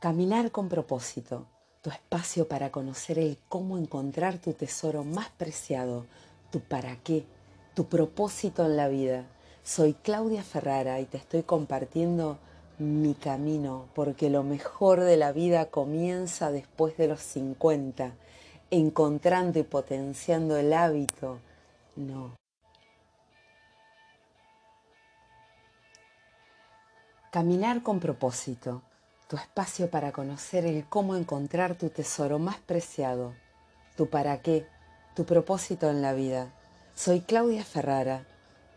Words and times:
Caminar 0.00 0.50
con 0.50 0.70
propósito, 0.70 1.44
tu 1.82 1.90
espacio 1.90 2.48
para 2.48 2.70
conocer 2.70 3.18
el 3.18 3.36
cómo 3.50 3.76
encontrar 3.76 4.38
tu 4.38 4.54
tesoro 4.54 5.04
más 5.04 5.28
preciado, 5.28 6.06
tu 6.50 6.60
para 6.60 6.96
qué, 6.96 7.26
tu 7.74 7.84
propósito 7.84 8.64
en 8.64 8.78
la 8.78 8.88
vida. 8.88 9.26
Soy 9.62 9.92
Claudia 9.92 10.42
Ferrara 10.42 11.00
y 11.00 11.04
te 11.04 11.18
estoy 11.18 11.42
compartiendo 11.42 12.38
mi 12.78 13.12
camino 13.12 13.88
porque 13.94 14.30
lo 14.30 14.42
mejor 14.42 15.00
de 15.00 15.18
la 15.18 15.32
vida 15.32 15.66
comienza 15.66 16.50
después 16.50 16.96
de 16.96 17.06
los 17.06 17.20
50, 17.20 18.14
encontrando 18.70 19.58
y 19.58 19.64
potenciando 19.64 20.56
el 20.56 20.72
hábito. 20.72 21.40
No. 21.96 22.38
Caminar 27.30 27.82
con 27.82 28.00
propósito 28.00 28.80
tu 29.30 29.36
espacio 29.36 29.88
para 29.88 30.10
conocer 30.10 30.66
el 30.66 30.84
cómo 30.88 31.14
encontrar 31.14 31.76
tu 31.76 31.88
tesoro 31.88 32.40
más 32.40 32.56
preciado, 32.56 33.32
tu 33.96 34.10
para 34.10 34.42
qué, 34.42 34.66
tu 35.14 35.24
propósito 35.24 35.88
en 35.88 36.02
la 36.02 36.14
vida. 36.14 36.52
Soy 36.96 37.20
Claudia 37.20 37.64
Ferrara. 37.64 38.26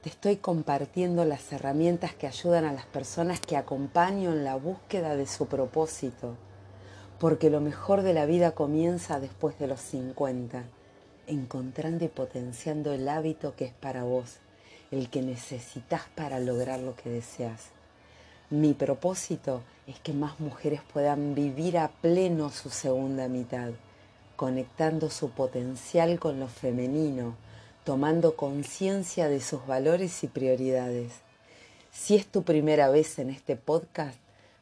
Te 0.04 0.10
estoy 0.10 0.36
compartiendo 0.36 1.26
las 1.26 1.52
herramientas 1.52 2.14
que 2.14 2.28
ayudan 2.28 2.66
a 2.66 2.72
las 2.72 2.86
personas 2.86 3.40
que 3.40 3.58
acompaño 3.58 4.32
en 4.32 4.44
la 4.44 4.56
búsqueda 4.56 5.16
de 5.16 5.26
su 5.26 5.48
propósito, 5.48 6.36
porque 7.18 7.50
lo 7.50 7.60
mejor 7.60 8.04
de 8.04 8.14
la 8.14 8.28
vida 8.28 8.52
comienza 8.52 9.20
después 9.20 9.58
de 9.58 9.66
los 9.66 9.82
50, 9.82 10.66
encontrando 11.26 12.06
y 12.06 12.10
potenciando 12.10 12.94
el 12.94 13.10
hábito 13.10 13.56
que 13.56 13.66
es 13.66 13.74
para 13.74 14.04
vos, 14.04 14.36
el 14.92 15.10
que 15.10 15.24
necesitas 15.24 16.04
para 16.14 16.40
lograr 16.40 16.80
lo 16.80 16.96
que 16.96 17.10
deseas. 17.10 17.72
Mi 18.54 18.76
propósito 18.76 19.64
es 19.88 20.00
que 20.02 20.14
más 20.14 20.40
mujeres 20.40 20.82
puedan 20.94 21.34
vivir 21.34 21.76
a 21.80 21.88
pleno 21.88 22.52
su 22.52 22.70
segunda 22.70 23.28
mitad, 23.28 23.72
conectando 24.36 25.10
su 25.10 25.32
potencial 25.32 26.20
con 26.20 26.40
lo 26.40 26.48
femenino, 26.48 27.36
tomando 27.84 28.36
conciencia 28.36 29.28
de 29.28 29.42
sus 29.42 29.66
valores 29.66 30.24
y 30.24 30.28
prioridades. 30.28 31.14
Si 31.92 32.16
es 32.16 32.28
tu 32.28 32.44
primera 32.44 32.90
vez 32.90 33.18
en 33.18 33.32
este 33.32 33.56
podcast, 33.56 34.20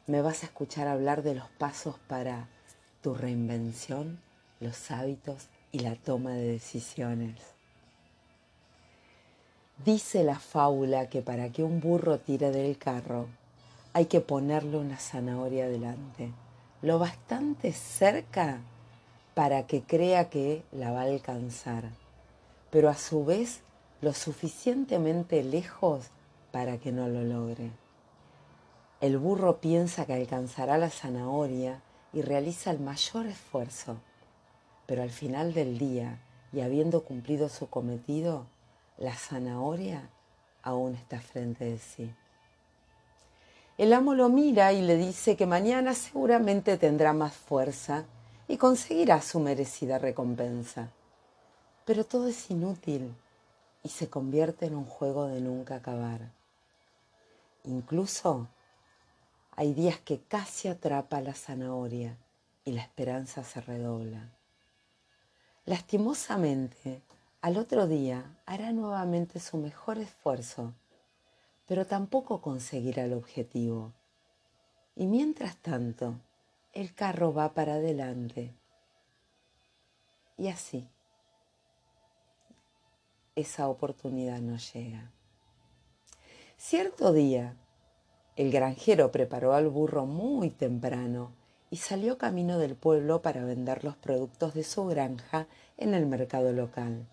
me 0.08 0.22
vas 0.22 0.44
a 0.44 0.46
escuchar 0.46 0.88
hablar 0.88 1.22
de 1.22 1.36
los 1.36 1.50
pasos 1.58 1.96
para 2.08 2.48
tu 3.02 3.14
reinvención, 3.14 4.22
los 4.62 4.90
hábitos 4.90 5.48
y 5.74 5.80
la 5.80 5.96
toma 5.96 6.32
de 6.32 6.48
decisiones. 6.48 7.36
Dice 9.84 10.24
la 10.24 10.40
fábula 10.40 11.10
que 11.10 11.22
para 11.22 11.50
que 11.50 11.62
un 11.62 11.82
burro 11.82 12.20
tire 12.20 12.52
del 12.52 12.78
carro, 12.78 13.28
hay 13.94 14.06
que 14.06 14.22
ponerle 14.22 14.78
una 14.78 14.98
zanahoria 14.98 15.68
delante, 15.68 16.32
lo 16.82 16.98
bastante 16.98 17.74
cerca 17.74 18.62
para 19.34 19.68
que 19.68 19.84
crea 19.84 20.30
que 20.30 20.64
la 20.72 20.92
va 20.92 21.02
a 21.02 21.06
alcanzar, 21.06 21.90
pero 22.70 22.90
a 22.90 22.96
su 22.96 23.26
vez 23.26 23.62
lo 24.02 24.14
suficientemente 24.14 25.44
lejos 25.44 26.10
para 26.52 26.78
que 26.78 26.92
no 26.92 27.08
lo 27.08 27.24
logre. 27.24 27.72
El 29.00 29.18
burro 29.18 29.60
piensa 29.60 30.06
que 30.06 30.14
alcanzará 30.14 30.78
la 30.78 30.90
zanahoria 30.90 31.82
y 32.14 32.22
realiza 32.22 32.72
el 32.72 32.80
mayor 32.80 33.28
esfuerzo, 33.28 33.98
pero 34.86 35.02
al 35.02 35.12
final 35.12 35.54
del 35.54 35.78
día 35.78 36.20
y 36.54 36.62
habiendo 36.62 37.04
cumplido 37.04 37.50
su 37.50 37.70
cometido, 37.70 38.46
la 38.98 39.16
zanahoria 39.16 40.10
aún 40.62 40.96
está 40.96 41.20
frente 41.20 41.66
de 41.66 41.78
sí. 41.78 42.14
El 43.82 43.94
amo 43.94 44.14
lo 44.14 44.30
mira 44.30 44.74
y 44.74 44.84
le 44.84 44.96
dice 44.96 45.36
que 45.36 45.48
mañana 45.48 45.96
seguramente 45.96 46.78
tendrá 46.78 47.14
más 47.14 47.34
fuerza 47.34 48.06
y 48.48 48.58
conseguirá 48.58 49.24
su 49.24 49.40
merecida 49.40 49.98
recompensa. 49.98 50.92
Pero 51.84 52.04
todo 52.04 52.28
es 52.28 52.52
inútil 52.52 53.12
y 53.82 53.90
se 53.90 54.08
convierte 54.08 54.68
en 54.68 54.76
un 54.76 54.86
juego 54.86 55.26
de 55.26 55.42
nunca 55.42 55.78
acabar. 55.78 56.30
Incluso 57.64 58.50
hay 59.56 59.74
días 59.74 59.98
que 59.98 60.20
casi 60.20 60.68
atrapa 60.68 61.20
la 61.20 61.34
zanahoria 61.34 62.16
y 62.64 62.74
la 62.74 62.84
esperanza 62.84 63.44
se 63.44 63.62
redobla. 63.62 64.30
Lastimosamente, 65.66 67.02
al 67.42 67.58
otro 67.58 67.88
día 67.88 68.38
hará 68.46 68.74
nuevamente 68.74 69.40
su 69.40 69.58
mejor 69.58 69.98
esfuerzo 69.98 70.72
pero 71.72 71.88
tampoco 71.88 72.42
conseguirá 72.42 73.06
el 73.06 73.14
objetivo. 73.14 73.94
Y 74.94 75.08
mientras 75.08 75.56
tanto, 75.56 76.20
el 76.74 76.94
carro 76.94 77.34
va 77.34 77.54
para 77.54 77.76
adelante. 77.76 78.54
Y 80.38 80.50
así, 80.50 80.86
esa 83.38 83.70
oportunidad 83.70 84.42
no 84.42 84.58
llega. 84.58 85.14
Cierto 86.58 87.14
día, 87.14 87.56
el 88.36 88.52
granjero 88.52 89.14
preparó 89.14 89.54
al 89.54 89.70
burro 89.70 90.06
muy 90.06 90.50
temprano 90.50 91.32
y 91.70 91.78
salió 91.78 92.18
camino 92.18 92.58
del 92.58 92.76
pueblo 92.76 93.22
para 93.22 93.46
vender 93.46 93.86
los 93.86 93.96
productos 93.96 94.54
de 94.56 94.66
su 94.66 94.88
granja 94.88 95.48
en 95.78 95.94
el 95.94 96.06
mercado 96.06 96.52
local. 96.52 97.08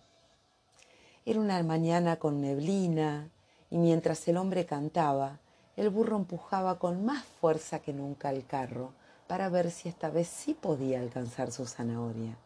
Era 1.24 1.38
una 1.38 1.62
mañana 1.62 2.16
con 2.16 2.40
neblina 2.40 3.30
y 3.70 3.78
mientras 3.78 4.26
el 4.28 4.36
hombre 4.36 4.66
cantaba, 4.66 5.38
el 5.76 5.90
burro 5.90 6.16
empujaba 6.16 6.78
con 6.78 7.04
más 7.04 7.24
fuerza 7.24 7.80
que 7.80 7.92
nunca 7.92 8.30
el 8.30 8.46
carro 8.46 8.92
para 9.26 9.48
ver 9.48 9.70
si 9.70 9.88
esta 9.88 10.10
vez 10.10 10.28
sí 10.28 10.54
podía 10.54 11.00
alcanzar 11.00 11.52
su 11.52 11.66
zanahoria. 11.66 12.36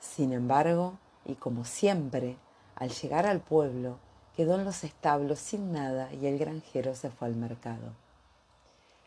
Sin 0.00 0.32
embargo, 0.32 0.98
y 1.24 1.34
como 1.34 1.64
siempre, 1.64 2.36
al 2.76 2.90
llegar 2.90 3.26
al 3.26 3.40
pueblo, 3.40 3.98
quedó 4.36 4.54
en 4.54 4.64
los 4.64 4.84
establos 4.84 5.40
sin 5.40 5.72
nada 5.72 6.12
y 6.14 6.26
el 6.26 6.38
granjero 6.38 6.94
se 6.94 7.10
fue 7.10 7.26
al 7.26 7.34
mercado. 7.34 7.92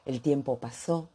El 0.06 0.22
tiempo 0.22 0.58
pasó 0.58 1.10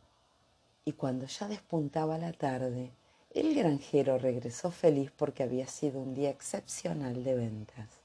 y 0.85 0.93
cuando 0.93 1.27
ya 1.27 1.49
despuntaba 1.49 2.17
la 2.17 2.33
tarde, 2.33 2.93
el 3.35 3.55
granjero 3.55 4.17
regresó 4.17 4.71
feliz 4.71 5.13
porque 5.15 5.43
había 5.43 5.67
sido 5.67 6.01
un 6.01 6.15
día 6.15 6.31
excepcional 6.31 7.23
de 7.23 7.35
ventas 7.35 7.96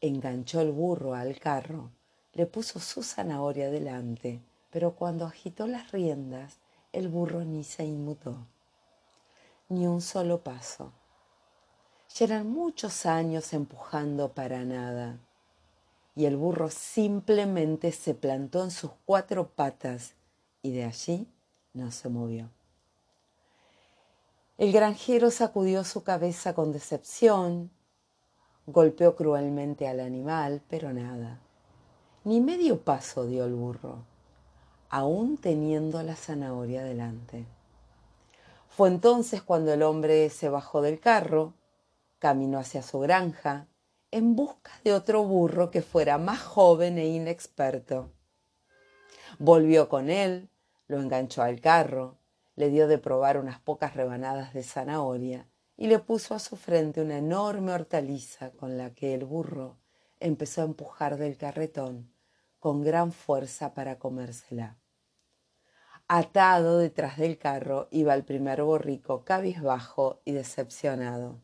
enganchó 0.00 0.60
el 0.60 0.72
burro 0.72 1.14
al 1.14 1.38
carro, 1.38 1.90
le 2.32 2.46
puso 2.46 2.78
su 2.80 3.02
zanahoria 3.02 3.70
delante, 3.70 4.40
pero 4.70 4.94
cuando 4.94 5.26
agitó 5.26 5.66
las 5.66 5.90
riendas, 5.92 6.58
el 6.92 7.08
burro 7.08 7.44
ni 7.44 7.64
se 7.64 7.84
inmutó, 7.84 8.46
ni 9.68 9.86
un 9.86 10.00
solo 10.00 10.42
paso. 10.42 10.92
Ya 12.14 12.26
eran 12.26 12.50
muchos 12.50 13.06
años 13.06 13.52
empujando 13.52 14.32
para 14.32 14.64
nada, 14.64 15.18
y 16.14 16.26
el 16.26 16.36
burro 16.36 16.70
simplemente 16.70 17.92
se 17.92 18.14
plantó 18.14 18.64
en 18.64 18.70
sus 18.70 18.90
cuatro 19.04 19.48
patas 19.48 20.14
y 20.62 20.72
de 20.72 20.84
allí 20.84 21.28
no 21.74 21.90
se 21.92 22.08
movió. 22.08 22.50
El 24.56 24.72
granjero 24.72 25.30
sacudió 25.30 25.84
su 25.84 26.02
cabeza 26.02 26.54
con 26.54 26.72
decepción 26.72 27.70
Golpeó 28.70 29.16
cruelmente 29.16 29.88
al 29.88 29.98
animal, 29.98 30.60
pero 30.68 30.92
nada. 30.92 31.40
Ni 32.24 32.42
medio 32.42 32.82
paso 32.82 33.24
dio 33.24 33.46
el 33.46 33.54
burro, 33.54 34.04
aún 34.90 35.38
teniendo 35.38 36.02
la 36.02 36.14
zanahoria 36.14 36.84
delante. 36.84 37.46
Fue 38.68 38.90
entonces 38.90 39.40
cuando 39.40 39.72
el 39.72 39.82
hombre 39.82 40.28
se 40.28 40.50
bajó 40.50 40.82
del 40.82 41.00
carro, 41.00 41.54
caminó 42.18 42.58
hacia 42.58 42.82
su 42.82 42.98
granja, 42.98 43.68
en 44.10 44.36
busca 44.36 44.72
de 44.84 44.92
otro 44.92 45.24
burro 45.24 45.70
que 45.70 45.80
fuera 45.80 46.18
más 46.18 46.42
joven 46.42 46.98
e 46.98 47.06
inexperto. 47.06 48.10
Volvió 49.38 49.88
con 49.88 50.10
él, 50.10 50.50
lo 50.88 51.00
enganchó 51.00 51.40
al 51.40 51.62
carro, 51.62 52.18
le 52.54 52.68
dio 52.68 52.86
de 52.86 52.98
probar 52.98 53.38
unas 53.38 53.60
pocas 53.60 53.94
rebanadas 53.94 54.52
de 54.52 54.62
zanahoria 54.62 55.46
y 55.78 55.86
le 55.86 55.98
puso 55.98 56.34
a 56.34 56.38
su 56.38 56.56
frente 56.56 57.00
una 57.00 57.16
enorme 57.16 57.72
hortaliza 57.72 58.50
con 58.50 58.76
la 58.76 58.90
que 58.92 59.14
el 59.14 59.24
burro 59.24 59.78
empezó 60.20 60.60
a 60.60 60.64
empujar 60.64 61.16
del 61.16 61.38
carretón 61.38 62.12
con 62.58 62.82
gran 62.82 63.12
fuerza 63.12 63.72
para 63.72 63.98
comérsela. 63.98 64.76
Atado 66.06 66.76
detrás 66.76 67.16
del 67.16 67.38
carro 67.38 67.88
iba 67.90 68.12
el 68.12 68.24
primer 68.24 68.62
borrico 68.62 69.24
cabizbajo 69.24 70.20
y 70.26 70.32
decepcionado. 70.32 71.40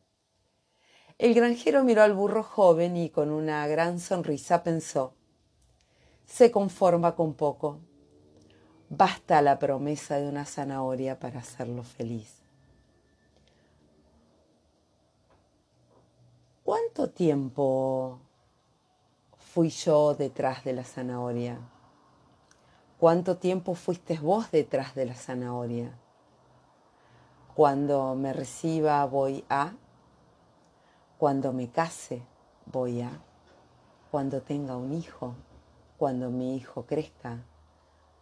El 1.16 1.32
granjero 1.32 1.82
miró 1.84 2.02
al 2.02 2.12
burro 2.12 2.42
joven 2.42 2.96
y 2.98 3.08
con 3.08 3.30
una 3.30 3.66
gran 3.68 4.00
sonrisa 4.00 4.62
pensó 4.62 5.14
se 6.26 6.50
conforma 6.50 7.14
con 7.14 7.34
poco. 7.34 7.80
Basta 8.88 9.42
la 9.42 9.58
promesa 9.58 10.16
de 10.16 10.28
una 10.28 10.44
zanahoria 10.44 11.18
para 11.18 11.40
hacerlo 11.40 11.82
feliz. 11.82 12.43
¿Cuánto 16.64 17.10
tiempo 17.10 18.20
fui 19.36 19.68
yo 19.68 20.14
detrás 20.14 20.64
de 20.64 20.72
la 20.72 20.82
zanahoria? 20.82 21.58
¿Cuánto 22.98 23.36
tiempo 23.36 23.74
fuiste 23.74 24.18
vos 24.18 24.50
detrás 24.50 24.94
de 24.94 25.04
la 25.04 25.14
zanahoria? 25.14 25.94
Cuando 27.54 28.14
me 28.14 28.32
reciba 28.32 29.04
voy 29.04 29.44
a, 29.50 29.74
cuando 31.18 31.52
me 31.52 31.70
case 31.70 32.22
voy 32.64 33.02
a, 33.02 33.10
cuando 34.10 34.40
tenga 34.40 34.78
un 34.78 34.94
hijo, 34.94 35.34
cuando 35.98 36.30
mi 36.30 36.56
hijo 36.56 36.86
crezca, 36.86 37.44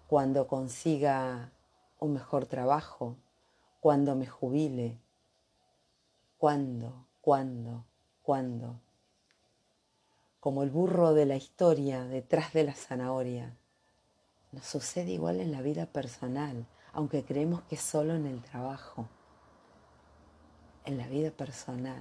cuando 0.09 0.49
consiga 0.49 1.53
un 2.01 2.15
mejor 2.15 2.47
trabajo, 2.47 3.15
cuando 3.79 4.17
me 4.17 4.27
jubile, 4.27 5.01
cuándo, 6.39 7.07
cuándo, 7.21 7.85
cuándo. 8.33 8.81
Como 10.41 10.63
el 10.63 10.71
burro 10.71 11.13
de 11.13 11.27
la 11.27 11.37
historia 11.37 12.03
detrás 12.05 12.55
de 12.55 12.65
la 12.65 12.73
zanahoria. 12.73 13.59
Nos 14.53 14.65
sucede 14.65 15.11
igual 15.11 15.39
en 15.39 15.53
la 15.53 15.61
vida 15.61 15.85
personal, 15.85 16.67
aunque 16.95 17.27
creemos 17.27 17.61
que 17.65 17.77
solo 17.77 18.15
en 18.15 18.25
el 18.25 18.41
trabajo. 18.41 19.07
En 20.87 20.97
la 20.97 21.07
vida 21.09 21.31
personal 21.31 22.01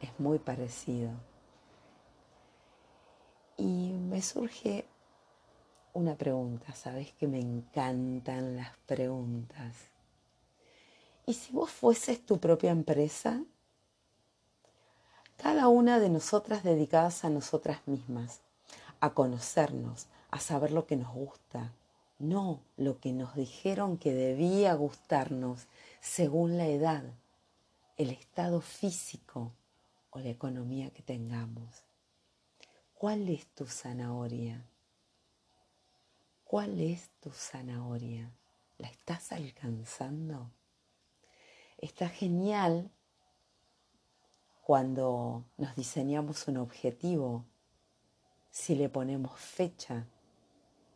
es 0.00 0.18
muy 0.18 0.38
parecido. 0.38 1.10
Y 3.58 3.92
me 3.92 4.22
surge 4.22 4.86
una 5.92 6.16
pregunta, 6.16 6.74
sabes 6.74 7.12
que 7.12 7.26
me 7.26 7.38
encantan 7.38 8.56
las 8.56 8.74
preguntas. 8.86 9.76
¿Y 11.26 11.34
si 11.34 11.52
vos 11.52 11.70
fueses 11.70 12.24
tu 12.24 12.40
propia 12.40 12.70
empresa? 12.70 13.44
Cada 15.38 15.68
una 15.68 16.00
de 16.00 16.10
nosotras 16.10 16.64
dedicadas 16.64 17.24
a 17.24 17.30
nosotras 17.30 17.80
mismas, 17.86 18.40
a 18.98 19.14
conocernos, 19.14 20.08
a 20.32 20.40
saber 20.40 20.72
lo 20.72 20.86
que 20.86 20.96
nos 20.96 21.14
gusta, 21.14 21.72
no 22.18 22.60
lo 22.76 22.98
que 22.98 23.12
nos 23.12 23.36
dijeron 23.36 23.98
que 23.98 24.12
debía 24.12 24.74
gustarnos 24.74 25.68
según 26.00 26.58
la 26.58 26.66
edad, 26.66 27.04
el 27.96 28.10
estado 28.10 28.60
físico 28.60 29.52
o 30.10 30.18
la 30.18 30.28
economía 30.28 30.90
que 30.90 31.02
tengamos. 31.02 31.84
¿Cuál 32.94 33.28
es 33.28 33.46
tu 33.54 33.64
zanahoria? 33.66 34.64
¿Cuál 36.42 36.80
es 36.80 37.10
tu 37.20 37.30
zanahoria? 37.30 38.28
¿La 38.78 38.88
estás 38.88 39.30
alcanzando? 39.30 40.50
Está 41.78 42.08
genial 42.08 42.90
cuando 44.68 45.46
nos 45.56 45.74
diseñamos 45.76 46.46
un 46.46 46.58
objetivo, 46.58 47.46
si 48.50 48.74
le 48.74 48.90
ponemos 48.90 49.40
fecha, 49.40 50.04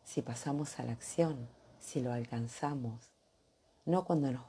si 0.03 0.21
pasamos 0.21 0.79
a 0.79 0.83
la 0.83 0.91
acción, 0.91 1.49
si 1.79 1.99
lo 1.99 2.13
alcanzamos, 2.13 3.09
no 3.85 4.05
cuando 4.05 4.31
nos 4.31 4.43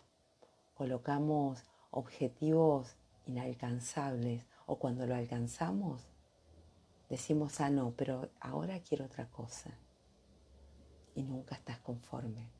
colocamos 0.74 1.64
objetivos 1.90 2.96
inalcanzables 3.24 4.44
o 4.66 4.76
cuando 4.76 5.06
lo 5.06 5.14
alcanzamos, 5.14 6.02
decimos, 7.08 7.62
ah, 7.62 7.70
no, 7.70 7.94
pero 7.96 8.28
ahora 8.40 8.78
quiero 8.80 9.06
otra 9.06 9.30
cosa. 9.30 9.70
Y 11.14 11.22
nunca 11.22 11.54
estás 11.54 11.78
conforme. 11.78 12.50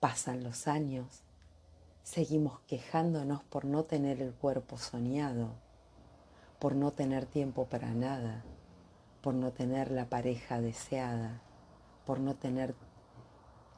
Pasan 0.00 0.44
los 0.44 0.66
años 0.66 1.24
seguimos 2.02 2.60
quejándonos 2.66 3.42
por 3.44 3.64
no 3.64 3.84
tener 3.84 4.20
el 4.20 4.32
cuerpo 4.32 4.76
soñado, 4.76 5.50
por 6.58 6.74
no 6.74 6.92
tener 6.92 7.26
tiempo 7.26 7.66
para 7.66 7.92
nada, 7.92 8.44
por 9.20 9.34
no 9.34 9.52
tener 9.52 9.90
la 9.90 10.06
pareja 10.06 10.60
deseada, 10.60 11.40
por 12.04 12.20
no 12.20 12.34
tener 12.34 12.74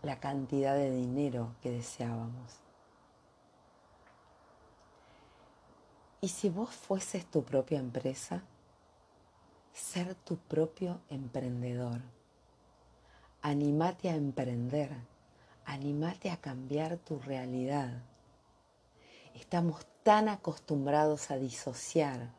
la 0.02 0.20
cantidad 0.20 0.74
de 0.74 0.90
dinero 0.90 1.54
que 1.62 1.70
deseábamos. 1.70 2.60
¿Y 6.20 6.28
si 6.28 6.48
vos 6.48 6.70
fueses 6.70 7.26
tu 7.26 7.44
propia 7.44 7.78
empresa? 7.78 8.42
Ser 9.74 10.14
tu 10.14 10.38
propio 10.38 11.00
emprendedor. 11.10 12.00
Animate 13.42 14.08
a 14.08 14.16
emprender, 14.16 14.90
animate 15.66 16.30
a 16.30 16.38
cambiar 16.38 16.96
tu 16.96 17.18
realidad 17.18 18.02
Estamos 19.34 19.84
tan 20.04 20.28
acostumbrados 20.28 21.30
a 21.30 21.36
disociar 21.36 22.30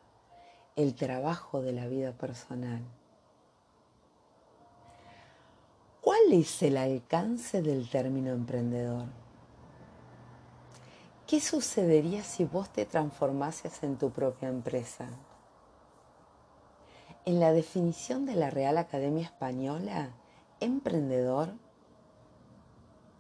el 0.76 0.96
trabajo 0.96 1.62
de 1.62 1.74
la 1.74 1.88
vida 1.88 2.14
personal. 2.14 2.82
¿Cuál 6.00 6.32
es 6.32 6.62
el 6.64 6.78
alcance 6.78 7.62
del 7.62 7.90
término 7.90 8.32
emprendedor? 8.32 9.06
¿Qué 11.28 11.42
sucedería 11.42 12.24
si 12.24 12.46
vos 12.46 12.70
te 12.70 12.86
transformases 12.86 13.84
en 13.84 13.98
tu 13.98 14.12
propia 14.12 14.48
empresa? 14.48 15.10
En 17.26 17.40
la 17.40 17.52
definición 17.52 18.26
de 18.26 18.36
la 18.36 18.52
Real 18.52 18.78
Academia 18.78 19.24
Española, 19.24 20.12
emprendedor 20.60 21.50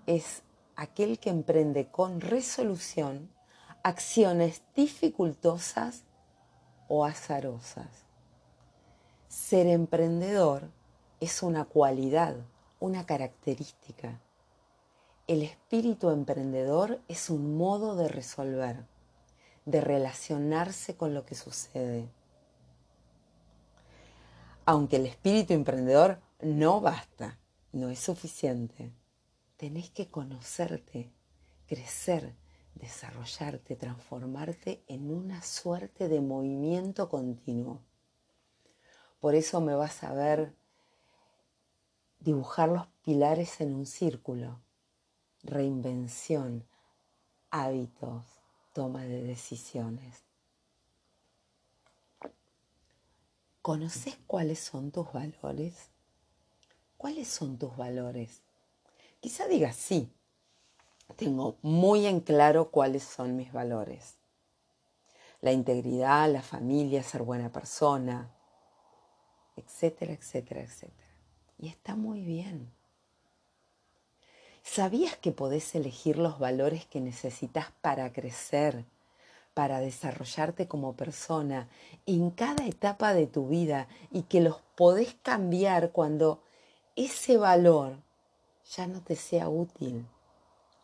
es 0.05 0.43
aquel 0.75 1.19
que 1.19 1.31
emprende 1.31 1.87
con 1.87 2.21
resolución 2.21 3.34
acciones 3.85 4.63
dificultosas 4.75 6.05
o 6.87 7.05
azarosas. 7.05 7.87
Ser 9.27 9.67
emprendedor 9.67 10.71
es 11.19 11.43
una 11.43 11.65
cualidad, 11.65 12.35
una 12.79 13.05
característica. 13.05 14.19
El 15.27 15.43
espíritu 15.43 16.09
emprendedor 16.09 16.99
es 17.07 17.29
un 17.29 17.57
modo 17.57 17.95
de 17.95 18.07
resolver, 18.07 18.87
de 19.65 19.81
relacionarse 19.81 20.97
con 20.97 21.13
lo 21.13 21.23
que 21.23 21.35
sucede. 21.35 22.09
Aunque 24.65 24.95
el 24.95 25.05
espíritu 25.05 25.53
emprendedor 25.53 26.19
no 26.41 26.81
basta, 26.81 27.37
no 27.71 27.91
es 27.91 27.99
suficiente. 27.99 28.91
Tenés 29.57 29.91
que 29.91 30.07
conocerte, 30.07 31.11
crecer, 31.67 32.33
desarrollarte, 32.75 33.75
transformarte 33.75 34.83
en 34.87 35.11
una 35.11 35.41
suerte 35.41 36.07
de 36.07 36.21
movimiento 36.21 37.09
continuo. 37.09 37.81
Por 39.19 39.35
eso 39.35 39.61
me 39.61 39.73
vas 39.73 40.03
a 40.03 40.13
ver 40.13 40.53
dibujar 42.19 42.69
los 42.69 42.87
pilares 43.03 43.59
en 43.61 43.73
un 43.73 43.85
círculo. 43.85 44.59
Reinvención, 45.43 46.65
hábitos, 47.49 48.23
toma 48.73 49.03
de 49.03 49.23
decisiones. 49.23 50.23
¿Conoces 53.61 54.17
cuáles 54.27 54.59
son 54.59 54.91
tus 54.91 55.11
valores? 55.11 55.89
¿Cuáles 56.97 57.27
son 57.27 57.57
tus 57.57 57.75
valores? 57.75 58.41
Quizá 59.19 59.47
digas 59.47 59.75
sí, 59.75 60.11
tengo 61.13 61.57
muy 61.61 62.07
en 62.07 62.19
claro 62.19 62.71
cuáles 62.71 63.03
son 63.03 63.35
mis 63.35 63.53
valores. 63.53 64.15
La 65.41 65.51
integridad, 65.51 66.31
la 66.31 66.41
familia, 66.41 67.03
ser 67.03 67.23
buena 67.23 67.51
persona, 67.51 68.31
etcétera, 69.55 70.13
etcétera, 70.13 70.61
etcétera. 70.61 71.09
Y 71.59 71.67
está 71.67 71.95
muy 71.95 72.21
bien. 72.21 72.71
¿Sabías 74.63 75.15
que 75.15 75.31
podés 75.31 75.75
elegir 75.75 76.17
los 76.17 76.39
valores 76.39 76.85
que 76.85 76.99
necesitas 76.99 77.67
para 77.81 78.11
crecer, 78.11 78.83
para 79.53 79.79
desarrollarte 79.79 80.67
como 80.67 80.95
persona 80.95 81.69
en 82.05 82.31
cada 82.31 82.65
etapa 82.65 83.13
de 83.13 83.27
tu 83.27 83.47
vida 83.47 83.87
y 84.11 84.23
que 84.23 84.41
los 84.41 84.61
podés 84.75 85.13
cambiar 85.21 85.91
cuando 85.91 86.41
ese 86.95 87.37
valor 87.37 87.97
ya 88.75 88.87
no 88.87 89.01
te 89.01 89.15
sea 89.15 89.47
útil? 89.47 90.05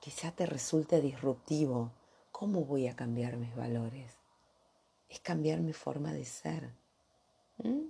Quizá 0.02 0.32
te 0.32 0.46
resulte 0.46 1.00
disruptivo. 1.00 1.92
¿Cómo 2.34 2.66
voy 2.66 2.88
a 2.88 2.96
cambiar 2.96 3.38
mis 3.38 3.56
valores? 3.56 4.12
Es 5.08 5.20
cambiar 5.22 5.60
mi 5.60 5.72
forma 5.72 6.12
de 6.12 6.26
ser. 6.26 6.74
¿Mm? 7.60 7.86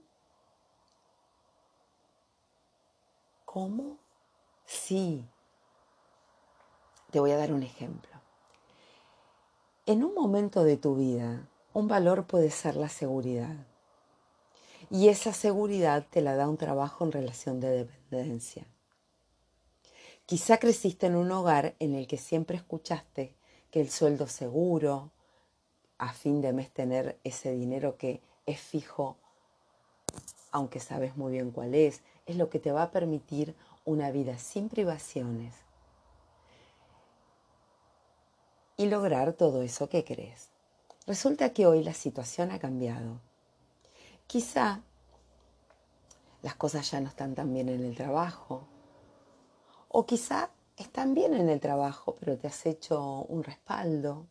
¿Cómo? 3.46 3.98
Sí. 4.66 5.26
Te 7.10 7.20
voy 7.20 7.32
a 7.32 7.38
dar 7.38 7.54
un 7.54 7.64
ejemplo. 7.64 8.12
En 9.86 10.04
un 10.04 10.14
momento 10.14 10.64
de 10.64 10.78
tu 10.78 10.96
vida, 10.96 11.48
un 11.74 11.88
valor 11.88 12.26
puede 12.26 12.52
ser 12.52 12.76
la 12.76 12.90
seguridad. 12.90 13.56
Y 14.90 15.08
esa 15.08 15.32
seguridad 15.32 16.06
te 16.10 16.22
la 16.22 16.36
da 16.36 16.50
un 16.50 16.58
trabajo 16.58 17.06
en 17.06 17.14
relación 17.14 17.60
de 17.62 17.70
dependencia. 17.86 18.66
Quizá 20.32 20.60
creciste 20.60 21.08
en 21.08 21.18
un 21.18 21.30
hogar 21.30 21.76
en 21.80 21.94
el 21.94 22.08
que 22.08 22.18
siempre 22.18 22.56
escuchaste 22.56 23.36
que 23.70 23.82
el 23.82 23.90
sueldo 23.90 24.28
seguro, 24.28 25.12
a 25.98 26.14
fin 26.14 26.40
de 26.40 26.54
mes 26.54 26.72
tener 26.72 27.20
ese 27.26 27.52
dinero 27.52 27.98
que 27.98 28.22
es 28.46 28.58
fijo 28.58 29.18
aunque 30.54 30.80
sabes 30.80 31.18
muy 31.18 31.34
bien 31.34 31.52
cuál 31.52 31.76
es, 31.76 32.00
es 32.26 32.38
lo 32.38 32.50
que 32.50 32.60
te 32.60 32.72
va 32.72 32.84
a 32.84 32.92
permitir 32.92 33.58
una 33.84 34.10
vida 34.10 34.38
sin 34.38 34.70
privaciones 34.70 35.54
y 38.78 38.86
lograr 38.86 39.34
todo 39.34 39.64
eso 39.64 39.90
que 39.90 40.06
crees. 40.06 40.48
Resulta 41.08 41.52
que 41.52 41.68
hoy 41.68 41.84
la 41.84 41.94
situación 41.94 42.52
ha 42.52 42.60
cambiado. 42.60 43.20
Quizá 44.28 44.80
las 46.42 46.56
cosas 46.56 46.90
ya 46.90 47.02
no 47.02 47.10
están 47.10 47.36
tan 47.36 47.54
bien 47.54 47.68
en 47.68 47.84
el 47.84 47.98
trabajo. 47.98 48.71
O 49.94 50.06
quizá 50.06 50.40
están 50.78 51.14
bien 51.14 51.34
en 51.34 51.50
el 51.50 51.60
trabajo, 51.60 52.16
pero 52.20 52.38
te 52.38 52.48
has 52.48 52.66
hecho 52.66 53.24
un 53.24 53.44
respaldo. 53.44 54.28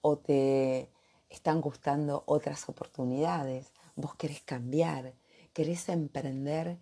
O 0.00 0.18
te 0.18 0.90
están 1.28 1.60
gustando 1.60 2.24
otras 2.26 2.68
oportunidades. 2.68 3.72
Vos 3.94 4.16
querés 4.16 4.42
cambiar, 4.42 5.14
querés 5.52 5.88
emprender 5.88 6.78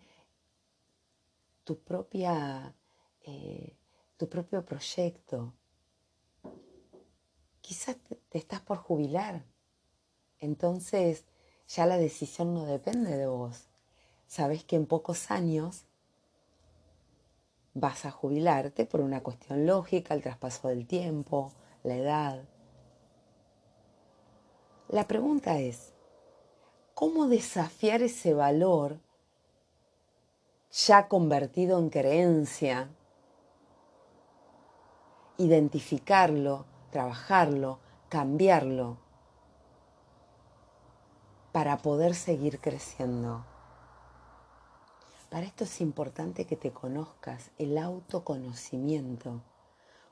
tu 1.65 1.79
propia, 1.79 2.75
eh, 3.21 3.77
tu 4.17 4.29
propio 4.29 4.65
proyecto. 4.65 5.53
Quizás 7.61 7.97
te 8.31 8.39
estás 8.39 8.61
por 8.63 8.79
jubilar. 8.79 9.45
Entonces 10.39 11.27
ya 11.69 11.87
la 11.87 11.99
decisión 11.99 12.55
no 12.55 12.65
depende 12.65 13.17
de 13.17 13.27
vos 13.27 13.69
sabes 14.33 14.65
que 14.65 14.77
en 14.77 14.87
pocos 14.87 15.31
años 15.31 15.85
vas 17.75 18.05
a 18.05 18.11
jubilarte 18.11 18.85
por 18.87 19.01
una 19.01 19.23
cuestión 19.23 19.67
lógica, 19.67 20.15
el 20.15 20.23
traspaso 20.23 20.69
del 20.69 20.87
tiempo, 20.87 21.53
la 21.83 21.97
edad. 21.97 22.45
La 24.89 25.07
pregunta 25.07 25.59
es, 25.59 25.93
¿cómo 26.95 27.29
desafiar 27.29 28.03
ese 28.03 28.35
valor 28.35 28.99
ya 30.71 31.09
convertido 31.09 31.79
en 31.79 31.89
creencia? 31.89 32.91
Identificarlo, 35.39 36.67
trabajarlo, 36.91 37.79
cambiarlo 38.09 38.99
para 41.53 41.79
poder 41.79 42.15
seguir 42.15 42.61
creciendo. 42.61 43.45
Para 45.33 45.47
esto 45.47 45.65
es 45.65 45.81
importante 45.81 46.45
que 46.45 46.57
te 46.57 46.73
conozcas, 46.73 47.53
el 47.57 47.79
autoconocimiento, 47.79 49.41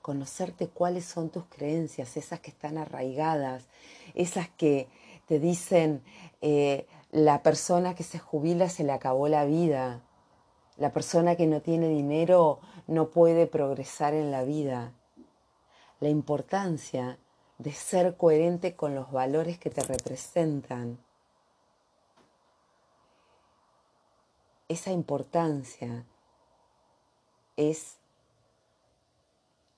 conocerte 0.01 0.69
cuáles 0.69 1.05
son 1.05 1.29
tus 1.29 1.45
creencias, 1.45 2.17
esas 2.17 2.41
que 2.41 2.51
están 2.51 2.79
arraigadas, 2.79 3.67
esas 4.15 4.49
que 4.49 4.89
te 5.27 5.39
dicen 5.39 6.03
eh, 6.41 6.87
la 7.13 7.43
persona 7.43 7.95
que 7.95 8.03
se 8.03 8.19
jubila 8.19 8.71
se 8.71 8.83
le 8.83 8.93
acabó 8.93 9.29
la 9.29 9.45
vida, 9.45 10.01
la 10.79 10.91
persona 10.91 11.37
que 11.37 11.47
no 11.47 11.61
tiene 11.61 11.91
dinero 11.91 12.61
no 12.87 13.11
puede 13.11 13.47
progresar 13.47 14.15
en 14.15 14.31
la 14.31 14.43
vida. 14.43 14.95
La 16.01 16.09
importancia 16.09 17.19
de 17.59 17.73
ser 17.73 18.17
coherente 18.17 18.75
con 18.75 18.95
los 18.95 19.13
valores 19.13 19.59
que 19.59 19.69
te 19.69 19.83
representan 19.83 20.99
esa 24.71 24.93
importancia 24.93 26.07
es 27.57 27.97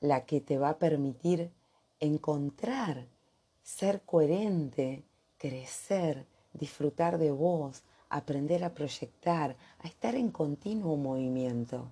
la 0.01 0.27
que 0.27 0.43
te 0.43 0.59
va 0.59 0.69
a 0.69 0.79
permitir 0.79 1.51
encontrar, 1.99 3.07
ser 3.63 4.03
coherente, 4.03 5.03
crecer, 5.39 6.27
disfrutar 6.53 7.17
de 7.17 7.31
vos, 7.31 7.85
aprender 8.11 8.65
a 8.65 8.75
proyectar, 8.75 9.57
a 9.79 9.89
estar 9.89 10.15
en 10.15 10.31
continuo 10.31 10.99
movimiento. 10.99 11.89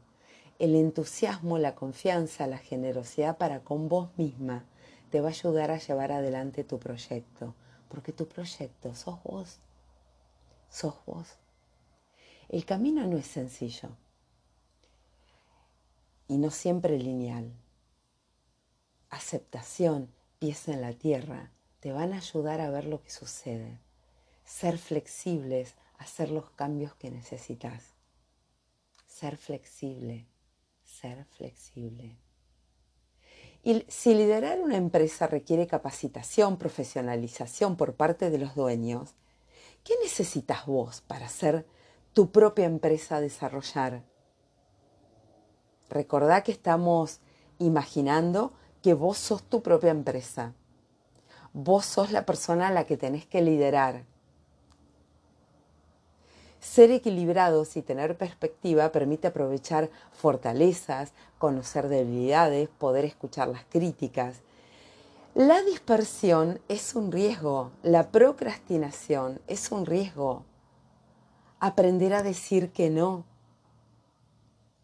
El 0.59 0.77
entusiasmo, 0.77 1.57
la 1.57 1.75
confianza, 1.75 2.47
la 2.47 2.59
generosidad 2.59 3.39
para 3.39 3.61
con 3.61 3.89
vos 3.89 4.11
misma 4.19 4.67
te 5.09 5.23
va 5.23 5.29
a 5.29 5.31
ayudar 5.31 5.71
a 5.71 5.79
llevar 5.79 6.13
adelante 6.13 6.65
tu 6.65 6.79
proyecto, 6.79 7.55
porque 7.89 8.13
tu 8.13 8.29
proyecto 8.29 8.95
sos 8.95 9.23
vos, 9.23 9.59
sos 10.69 10.97
vos. 11.07 11.39
El 12.51 12.65
camino 12.65 13.07
no 13.07 13.17
es 13.17 13.29
sencillo 13.29 13.91
y 16.27 16.37
no 16.37 16.51
siempre 16.51 16.99
lineal. 16.99 17.53
Aceptación, 19.09 20.13
pies 20.41 20.67
en 20.67 20.81
la 20.81 20.93
tierra, 20.93 21.53
te 21.79 21.93
van 21.93 22.13
a 22.13 22.17
ayudar 22.17 22.61
a 22.61 22.69
ver 22.69 22.87
lo 22.87 23.05
que 23.05 23.11
sucede. 23.11 23.79
Ser 24.45 24.79
flexibles, 24.79 25.77
hacer 25.97 26.33
los 26.33 26.51
cambios 26.51 26.93
que 26.97 27.13
necesitas. 27.13 27.85
Ser 29.07 29.37
flexible, 29.37 30.27
ser 30.83 31.25
flexible. 31.27 32.17
Y 33.63 33.85
si 33.87 34.13
liderar 34.13 34.59
una 34.59 34.77
empresa 34.77 35.29
requiere 35.29 35.69
capacitación, 35.69 36.57
profesionalización 36.57 37.77
por 37.77 37.95
parte 37.95 38.29
de 38.29 38.39
los 38.39 38.57
dueños, 38.57 39.15
¿qué 39.85 39.95
necesitas 40.03 40.67
vos 40.67 41.01
para 41.03 41.29
ser 41.29 41.65
tu 42.13 42.31
propia 42.31 42.67
empresa 42.67 43.17
a 43.17 43.21
desarrollar. 43.21 44.03
Recordá 45.89 46.43
que 46.43 46.53
estamos 46.53 47.21
imaginando 47.59 48.53
que 48.83 48.95
vos 48.95 49.19
sos 49.19 49.43
tu 49.43 49.63
propia 49.63 49.91
empresa. 49.91 50.55
Vos 51.53 51.85
sos 51.85 52.11
la 52.11 52.27
persona 52.27 52.69
a 52.69 52.73
la 52.73 52.85
que 52.85 52.97
tenés 52.97 53.27
que 53.27 53.43
liderar. 53.43 54.05
Ser 56.61 56.91
equilibrados 56.91 57.77
y 57.77 57.83
tener 57.83 58.19
perspectiva 58.19 58.93
permite 58.93 59.29
aprovechar 59.29 59.91
fortalezas, 60.13 61.13
conocer 61.39 61.89
debilidades, 61.89 62.69
poder 62.69 63.05
escuchar 63.05 63.49
las 63.49 63.65
críticas. 63.65 64.43
La 65.35 65.63
dispersión 65.63 66.61
es 66.69 66.95
un 66.95 67.13
riesgo, 67.13 67.71
la 67.83 68.11
procrastinación 68.11 69.41
es 69.47 69.73
un 69.73 69.87
riesgo 69.87 70.45
aprender 71.61 72.15
a 72.15 72.23
decir 72.23 72.73
que 72.73 72.91
no. 72.91 73.25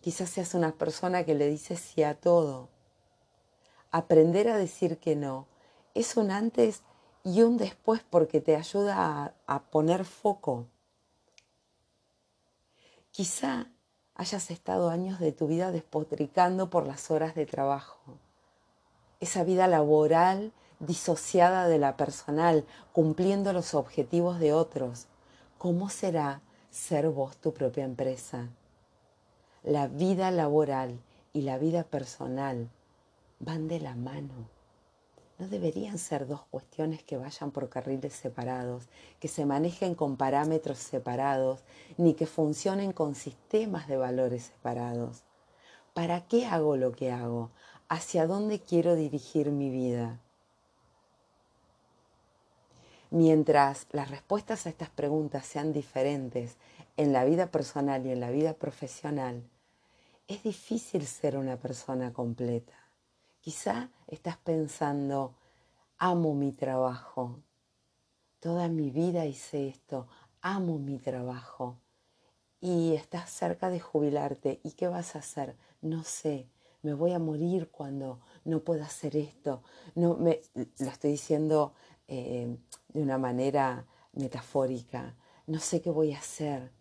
Quizás 0.00 0.30
seas 0.30 0.54
una 0.54 0.73
persona 0.73 1.25
que 1.25 1.35
le 1.35 1.49
dice 1.49 1.76
sí 1.76 2.04
a 2.04 2.14
todo. 2.14 2.68
Aprender 3.90 4.49
a 4.49 4.56
decir 4.56 4.99
que 4.99 5.16
no 5.16 5.49
es 5.97 6.18
un 6.18 6.30
antes 6.30 6.83
y 7.25 7.40
un 7.40 7.56
después 7.56 8.02
porque 8.09 8.42
te 8.42 8.54
ayuda 8.54 8.97
a, 8.99 9.35
a 9.47 9.62
poner 9.62 10.04
foco. 10.04 10.66
Quizá 13.11 13.68
hayas 14.14 14.50
estado 14.50 14.90
años 14.90 15.18
de 15.18 15.33
tu 15.33 15.47
vida 15.47 15.73
despotricando 15.73 16.68
por 16.68 16.87
las 16.87 17.11
horas 17.11 17.35
de 17.35 17.47
trabajo. 17.47 18.18
Esa 19.18 19.42
vida 19.42 19.66
laboral 19.68 20.52
disociada 20.80 21.66
de 21.66 21.78
la 21.78 21.97
personal, 21.97 22.66
cumpliendo 22.92 23.54
los 23.54 23.73
objetivos 23.73 24.38
de 24.38 24.52
otros. 24.52 25.06
¿Cómo 25.56 25.88
será 25.88 26.42
ser 26.76 27.09
vos 27.09 27.38
tu 27.38 27.54
propia 27.54 27.85
empresa. 27.85 28.50
La 29.64 29.88
vida 29.88 30.30
laboral 30.30 31.00
y 31.33 31.40
la 31.40 31.56
vida 31.56 31.85
personal 31.85 32.68
van 33.40 33.66
de 33.66 33.80
la 33.80 33.97
mano. 33.97 34.50
No 35.38 35.49
deberían 35.49 35.97
ser 35.97 36.26
dos 36.26 36.42
cuestiones 36.50 37.02
que 37.02 37.16
vayan 37.16 37.50
por 37.50 37.71
carriles 37.71 38.12
separados, 38.12 38.85
que 39.18 39.26
se 39.26 39.47
manejen 39.47 39.95
con 39.95 40.18
parámetros 40.18 40.76
separados, 40.76 41.61
ni 41.97 42.12
que 42.12 42.26
funcionen 42.26 42.92
con 42.92 43.14
sistemas 43.14 43.88
de 43.88 43.97
valores 43.97 44.45
separados. 44.45 45.23
¿Para 45.95 46.26
qué 46.28 46.45
hago 46.45 46.76
lo 46.76 46.92
que 46.92 47.11
hago? 47.11 47.50
¿Hacia 47.88 48.26
dónde 48.26 48.61
quiero 48.61 48.97
dirigir 48.97 49.50
mi 49.50 49.71
vida? 49.71 50.21
Mientras 53.11 53.87
las 53.93 54.11
respuestas 54.11 54.67
a 54.67 54.69
estas 54.69 54.91
preguntas 54.91 55.47
sean 55.47 55.73
diferentes 55.73 56.57
en 56.97 57.13
la 57.13 57.25
vida 57.25 57.51
personal 57.51 58.05
y 58.07 58.11
en 58.11 58.21
la 58.21 58.31
vida 58.31 58.55
profesional, 58.55 59.43
es 60.27 60.43
difícil 60.43 61.07
ser 61.07 61.37
una 61.37 61.57
persona 61.57 62.13
completa. 62.13 62.75
Quizá 63.41 63.91
estás 64.09 64.37
pensando, 64.39 65.35
amo 65.99 66.35
mi 66.35 66.53
trabajo, 66.53 67.39
toda 68.41 68.69
mi 68.69 68.91
vida 68.91 69.25
hice 69.25 69.69
esto, 69.69 70.09
amo 70.41 70.79
mi 70.79 70.99
trabajo 70.99 71.79
y 72.61 72.95
estás 72.95 73.31
cerca 73.31 73.71
de 73.71 73.79
jubilarte. 73.79 74.61
¿Y 74.65 74.73
qué 74.73 74.89
vas 74.89 75.15
a 75.15 75.21
hacer? 75.21 75.57
No 75.81 76.03
sé, 76.03 76.49
me 76.83 76.95
voy 76.95 77.13
a 77.13 77.19
morir 77.21 77.71
cuando 77.71 78.21
no 78.45 78.61
pueda 78.61 78.87
hacer 78.87 79.17
esto. 79.17 79.63
No, 79.95 80.17
me, 80.17 80.41
lo 80.55 80.89
estoy 80.89 81.13
diciendo 81.13 81.73
eh, 82.09 82.57
de 82.97 83.03
una 83.03 83.19
manera 83.19 83.85
metafórica. 84.15 85.15
No 85.47 85.61
sé 85.61 85.83
qué 85.83 85.91
voy 85.91 86.15
a 86.15 86.19
hacer. 86.19 86.73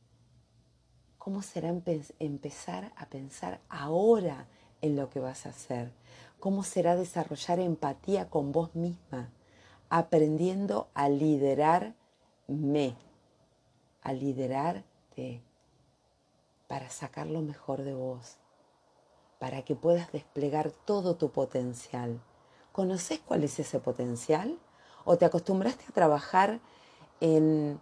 ¿Cómo 1.18 1.42
será 1.42 1.70
empezar 2.20 2.94
a 2.96 3.06
pensar 3.08 3.60
ahora 3.68 4.48
en 4.82 4.96
lo 4.96 5.10
que 5.10 5.20
vas 5.20 5.46
a 5.46 5.50
hacer? 5.50 5.92
¿Cómo 6.40 6.64
será 6.64 6.96
desarrollar 6.96 7.60
empatía 7.60 8.30
con 8.30 8.54
vos 8.54 8.76
misma? 8.76 9.30
Aprendiendo 9.90 10.88
a 10.94 11.10
liderarme, 11.10 12.96
a 14.02 14.14
liderarte 14.14 15.42
para 16.68 16.90
sacar 16.90 17.28
lo 17.28 17.42
mejor 17.42 17.84
de 17.84 17.94
vos, 17.94 18.38
para 19.38 19.64
que 19.64 19.76
puedas 19.76 20.14
desplegar 20.14 20.72
todo 20.72 21.18
tu 21.18 21.32
potencial. 21.32 22.22
¿Conoces 22.72 23.20
cuál 23.20 23.44
es 23.44 23.60
ese 23.60 23.80
potencial? 23.80 24.58
¿O 25.06 25.18
te 25.18 25.26
acostumbraste 25.26 25.86
a 25.88 25.94
trabajar 25.94 26.60
en 27.22 27.80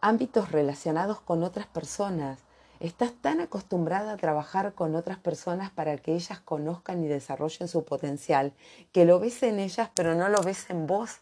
ámbitos 0.00 0.52
relacionados 0.52 1.20
con 1.20 1.42
otras 1.42 1.66
personas? 1.66 2.38
Estás 2.78 3.12
tan 3.12 3.40
acostumbrada 3.40 4.12
a 4.12 4.16
trabajar 4.16 4.72
con 4.72 4.94
otras 4.94 5.18
personas 5.18 5.70
para 5.72 5.98
que 5.98 6.14
ellas 6.14 6.40
conozcan 6.40 7.04
y 7.04 7.08
desarrollen 7.08 7.68
su 7.68 7.84
potencial, 7.84 8.54
que 8.92 9.04
lo 9.04 9.18
ves 9.18 9.42
en 9.42 9.58
ellas 9.58 9.90
pero 9.94 10.14
no 10.14 10.28
lo 10.28 10.42
ves 10.42 10.70
en 10.70 10.86
vos. 10.86 11.18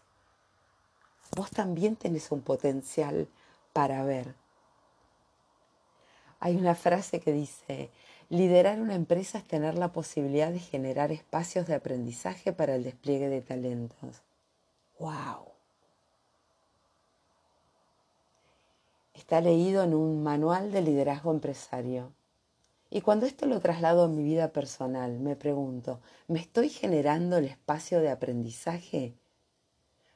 Vos 1.34 1.50
también 1.50 1.96
tenés 1.96 2.30
un 2.30 2.42
potencial 2.42 3.26
para 3.72 4.04
ver. 4.04 4.34
Hay 6.40 6.56
una 6.56 6.74
frase 6.74 7.20
que 7.20 7.32
dice, 7.32 7.90
liderar 8.28 8.80
una 8.80 8.94
empresa 8.94 9.38
es 9.38 9.44
tener 9.44 9.74
la 9.74 9.92
posibilidad 9.92 10.52
de 10.52 10.60
generar 10.60 11.10
espacios 11.10 11.66
de 11.66 11.74
aprendizaje 11.74 12.52
para 12.52 12.76
el 12.76 12.84
despliegue 12.84 13.28
de 13.28 13.40
talentos. 13.40 14.22
¡Wow! 14.98 15.52
Está 19.14 19.40
leído 19.40 19.82
en 19.82 19.94
un 19.94 20.22
manual 20.22 20.72
de 20.72 20.82
liderazgo 20.82 21.30
empresario. 21.30 22.12
Y 22.90 23.02
cuando 23.02 23.26
esto 23.26 23.46
lo 23.46 23.60
traslado 23.60 24.04
a 24.04 24.08
mi 24.08 24.22
vida 24.22 24.52
personal, 24.52 25.20
me 25.20 25.36
pregunto, 25.36 26.00
¿me 26.26 26.40
estoy 26.40 26.70
generando 26.70 27.36
el 27.36 27.44
espacio 27.44 28.00
de 28.00 28.10
aprendizaje 28.10 29.14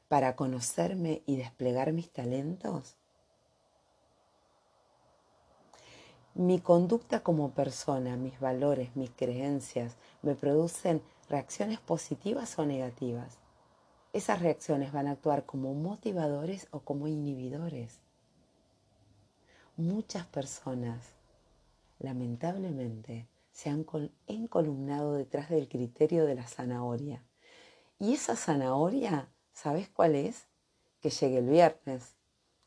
para 0.08 0.34
conocerme 0.36 1.22
y 1.26 1.36
desplegar 1.36 1.92
mis 1.92 2.10
talentos? 2.10 2.96
Mi 6.34 6.60
conducta 6.60 7.20
como 7.20 7.50
persona, 7.50 8.16
mis 8.16 8.40
valores, 8.40 8.96
mis 8.96 9.10
creencias, 9.10 9.96
me 10.22 10.34
producen 10.34 11.02
reacciones 11.28 11.78
positivas 11.78 12.58
o 12.58 12.64
negativas. 12.64 13.41
Esas 14.12 14.40
reacciones 14.40 14.92
van 14.92 15.06
a 15.06 15.12
actuar 15.12 15.46
como 15.46 15.72
motivadores 15.72 16.68
o 16.70 16.80
como 16.80 17.08
inhibidores. 17.08 18.00
Muchas 19.78 20.26
personas, 20.26 21.14
lamentablemente, 21.98 23.26
se 23.52 23.70
han 23.70 23.86
encolumnado 24.26 25.14
detrás 25.14 25.48
del 25.48 25.66
criterio 25.66 26.26
de 26.26 26.34
la 26.34 26.46
zanahoria. 26.46 27.22
Y 27.98 28.12
esa 28.12 28.36
zanahoria, 28.36 29.28
¿sabes 29.54 29.88
cuál 29.88 30.14
es? 30.14 30.46
Que 31.00 31.08
llegue 31.08 31.38
el 31.38 31.48
viernes, 31.48 32.14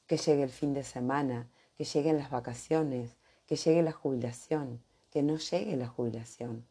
que 0.08 0.18
llegue 0.18 0.44
el 0.44 0.50
fin 0.50 0.74
de 0.74 0.84
semana, 0.84 1.48
que 1.78 1.84
lleguen 1.84 2.18
las 2.18 2.32
vacaciones, 2.32 3.18
que 3.46 3.56
llegue 3.56 3.84
la 3.84 3.92
jubilación, 3.92 4.82
que 5.12 5.22
no 5.22 5.38
llegue 5.38 5.76
la 5.76 5.88
jubilación, 5.88 6.66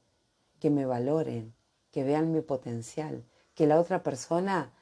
que 0.58 0.70
me 0.70 0.84
valoren, 0.84 1.54
que 1.92 2.02
vean 2.02 2.32
mi 2.32 2.40
potencial, 2.40 3.24
que 3.54 3.66
la 3.66 3.78
otra 3.78 4.02
persona 4.02 4.72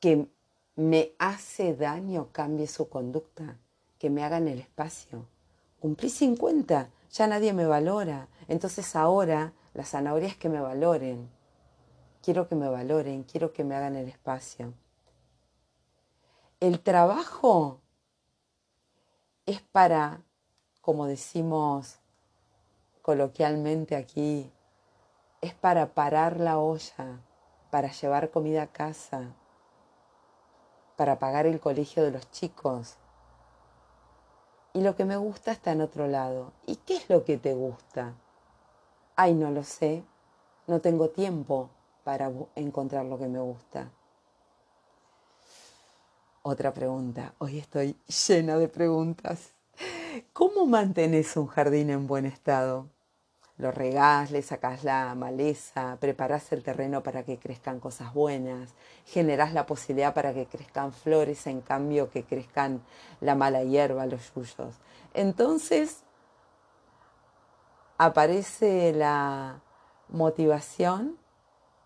que 0.00 0.28
me 0.76 1.12
hace 1.18 1.74
daño 1.74 2.28
cambie 2.32 2.66
su 2.66 2.88
conducta, 2.88 3.58
que 3.98 4.10
me 4.10 4.22
hagan 4.22 4.48
el 4.48 4.60
espacio. 4.60 5.26
Cumplí 5.80 6.10
50, 6.10 6.90
ya 7.10 7.26
nadie 7.26 7.52
me 7.52 7.66
valora, 7.66 8.28
entonces 8.46 8.94
ahora 8.94 9.52
la 9.74 9.84
zanahoria 9.84 10.28
es 10.28 10.36
que 10.36 10.48
me 10.48 10.60
valoren. 10.60 11.30
Quiero 12.22 12.48
que 12.48 12.54
me 12.54 12.68
valoren, 12.68 13.24
quiero 13.24 13.52
que 13.52 13.64
me 13.64 13.74
hagan 13.74 13.96
el 13.96 14.08
espacio. 14.08 14.74
El 16.60 16.80
trabajo 16.80 17.80
es 19.46 19.62
para 19.62 20.22
como 20.88 21.06
decimos 21.06 21.98
coloquialmente 23.02 23.94
aquí, 23.94 24.50
es 25.42 25.52
para 25.52 25.92
parar 25.92 26.40
la 26.40 26.56
olla, 26.56 27.20
para 27.70 27.90
llevar 27.90 28.30
comida 28.30 28.62
a 28.62 28.66
casa, 28.66 29.34
para 30.96 31.18
pagar 31.18 31.46
el 31.46 31.60
colegio 31.60 32.02
de 32.04 32.10
los 32.10 32.30
chicos. 32.30 32.96
Y 34.72 34.82
lo 34.82 34.96
que 34.96 35.04
me 35.04 35.16
gusta 35.16 35.52
está 35.52 35.72
en 35.72 35.80
otro 35.80 36.06
lado. 36.06 36.52
¿Y 36.66 36.76
qué 36.76 36.96
es 36.96 37.08
lo 37.08 37.24
que 37.24 37.36
te 37.38 37.54
gusta? 37.54 38.14
Ay, 39.16 39.34
no 39.34 39.50
lo 39.50 39.64
sé. 39.64 40.04
No 40.66 40.80
tengo 40.80 41.08
tiempo 41.08 41.70
para 42.04 42.30
encontrar 42.54 43.04
lo 43.04 43.18
que 43.18 43.26
me 43.26 43.40
gusta. 43.40 43.90
Otra 46.42 46.72
pregunta. 46.72 47.34
Hoy 47.38 47.58
estoy 47.58 47.96
llena 48.28 48.56
de 48.58 48.68
preguntas. 48.68 49.52
¿Cómo 50.32 50.66
mantenés 50.66 51.36
un 51.36 51.46
jardín 51.46 51.90
en 51.90 52.06
buen 52.06 52.26
estado? 52.26 52.88
Lo 53.58 53.72
regás, 53.72 54.30
le 54.30 54.40
sacás 54.42 54.84
la 54.84 55.16
maleza, 55.16 55.96
preparás 56.00 56.52
el 56.52 56.62
terreno 56.62 57.02
para 57.02 57.24
que 57.24 57.38
crezcan 57.38 57.80
cosas 57.80 58.14
buenas, 58.14 58.74
generás 59.04 59.52
la 59.52 59.66
posibilidad 59.66 60.14
para 60.14 60.32
que 60.32 60.46
crezcan 60.46 60.92
flores 60.92 61.44
en 61.48 61.60
cambio 61.60 62.08
que 62.08 62.22
crezcan 62.22 62.82
la 63.20 63.34
mala 63.34 63.64
hierba, 63.64 64.06
los 64.06 64.32
yuyos. 64.32 64.76
Entonces 65.12 66.04
aparece 67.98 68.92
la 68.92 69.60
motivación 70.08 71.18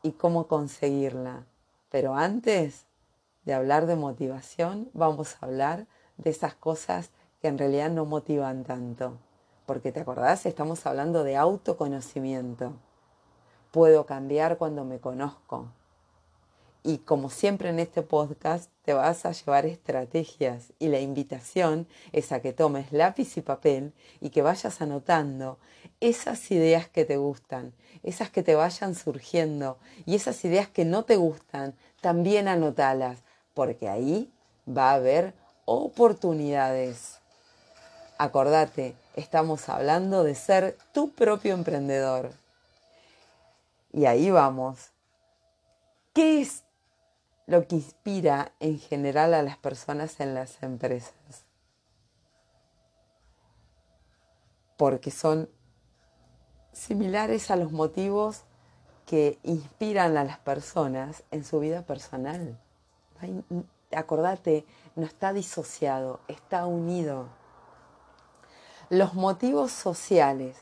y 0.02 0.12
cómo 0.12 0.48
conseguirla. 0.48 1.46
Pero 1.90 2.14
antes 2.14 2.87
de 3.46 3.54
hablar 3.54 3.87
de 3.87 3.96
motivación, 3.96 4.90
vamos 4.92 5.37
a 5.40 5.46
hablar 5.46 5.87
de 6.18 6.28
esas 6.28 6.54
cosas 6.54 7.11
que 7.40 7.48
en 7.48 7.56
realidad 7.56 7.90
no 7.90 8.04
motivan 8.04 8.62
tanto. 8.62 9.18
Porque 9.66 9.92
te 9.92 10.01
acordás, 10.01 10.46
estamos 10.46 10.87
hablando 10.87 11.25
de 11.25 11.37
autoconocimiento. 11.37 12.72
Puedo 13.70 14.07
cambiar 14.07 14.59
cuando 14.59 14.85
me 14.85 14.98
conozco. 14.98 15.68
Y 16.85 16.98
como 16.98 17.31
siempre 17.31 17.68
en 17.68 17.79
este 17.79 18.03
podcast, 18.03 18.68
te 18.85 18.92
vas 18.92 19.25
a 19.25 19.31
llevar 19.31 19.66
estrategias 19.66 20.72
y 20.81 20.88
la 20.88 20.98
invitación 20.98 21.87
es 22.11 22.33
a 22.33 22.42
que 22.42 22.53
tomes 22.53 22.90
lápiz 22.90 23.37
y 23.37 23.40
papel 23.40 23.92
y 24.20 24.31
que 24.31 24.42
vayas 24.42 24.81
anotando 24.83 25.59
esas 26.01 26.51
ideas 26.51 26.88
que 26.88 27.05
te 27.05 27.18
gustan, 27.18 27.72
esas 28.03 28.31
que 28.31 28.42
te 28.42 28.57
vayan 28.57 28.96
surgiendo 28.96 29.79
y 30.07 30.16
esas 30.16 30.44
ideas 30.44 30.66
que 30.66 30.85
no 30.85 31.05
te 31.05 31.14
gustan, 31.14 31.77
también 32.01 32.48
anotalas, 32.48 33.22
porque 33.55 33.88
ahí 33.88 34.33
va 34.66 34.90
a 34.90 34.94
haber 34.94 35.35
oportunidades. 35.66 37.20
Acordate, 38.18 38.96
estamos 39.14 39.68
hablando 39.68 40.25
de 40.25 40.35
ser 40.35 40.79
tu 40.92 41.12
propio 41.12 41.55
emprendedor. 41.55 42.33
Y 43.92 44.07
ahí 44.07 44.31
vamos. 44.31 44.90
¿Qué 46.14 46.40
es 46.40 46.64
lo 47.46 47.66
que 47.66 47.77
inspira 47.77 48.53
en 48.61 48.79
general 48.79 49.35
a 49.35 49.42
las 49.42 49.59
personas 49.59 50.20
en 50.20 50.35
las 50.35 50.62
empresas? 50.62 51.44
Porque 54.77 55.11
son 55.11 55.48
similares 56.72 57.51
a 57.51 57.57
los 57.57 57.72
motivos 57.72 58.42
que 59.07 59.38
inspiran 59.42 60.16
a 60.16 60.25
las 60.25 60.38
personas 60.38 61.22
en 61.31 61.44
su 61.44 61.61
vida 61.61 61.83
personal. 61.83 62.59
Acordate, 63.94 64.64
no 64.96 65.05
está 65.05 65.33
disociado, 65.33 66.20
está 66.29 66.66
unido 66.66 67.29
los 68.92 69.14
motivos 69.14 69.72
sociales, 69.72 70.59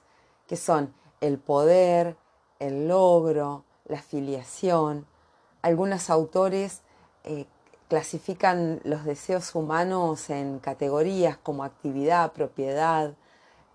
que 0.46 0.54
son 0.54 0.94
el 1.20 1.36
poder, 1.36 2.16
el 2.60 2.86
logro, 2.86 3.64
la 3.86 3.98
afiliación. 3.98 5.04
Algunos 5.62 6.10
autores 6.10 6.82
eh, 7.24 7.46
clasifican 7.88 8.82
los 8.84 9.04
deseos 9.04 9.52
humanos 9.56 10.30
en 10.30 10.60
categorías 10.60 11.38
como 11.38 11.64
actividad, 11.64 12.30
propiedad, 12.30 13.14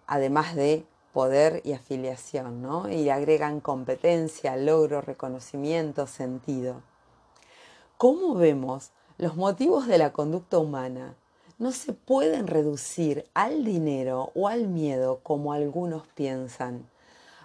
además 0.08 0.56
de 0.56 0.86
poder 1.12 1.60
y 1.66 1.74
afiliación, 1.74 2.62
¿no? 2.62 2.90
Y 2.90 3.10
agregan 3.10 3.60
competencia, 3.60 4.56
logro, 4.56 5.02
reconocimiento, 5.02 6.08
sentido. 6.08 6.82
¿Cómo 7.98 8.36
vemos 8.36 8.92
los 9.18 9.36
motivos 9.36 9.86
de 9.86 9.98
la 9.98 10.14
conducta 10.14 10.60
humana 10.60 11.18
no 11.58 11.72
se 11.72 11.94
pueden 11.94 12.48
reducir 12.48 13.30
al 13.34 13.64
dinero 13.64 14.32
o 14.36 14.48
al 14.48 14.68
miedo 14.68 15.20
como 15.24 15.54
algunos 15.54 16.06
piensan. 16.08 16.90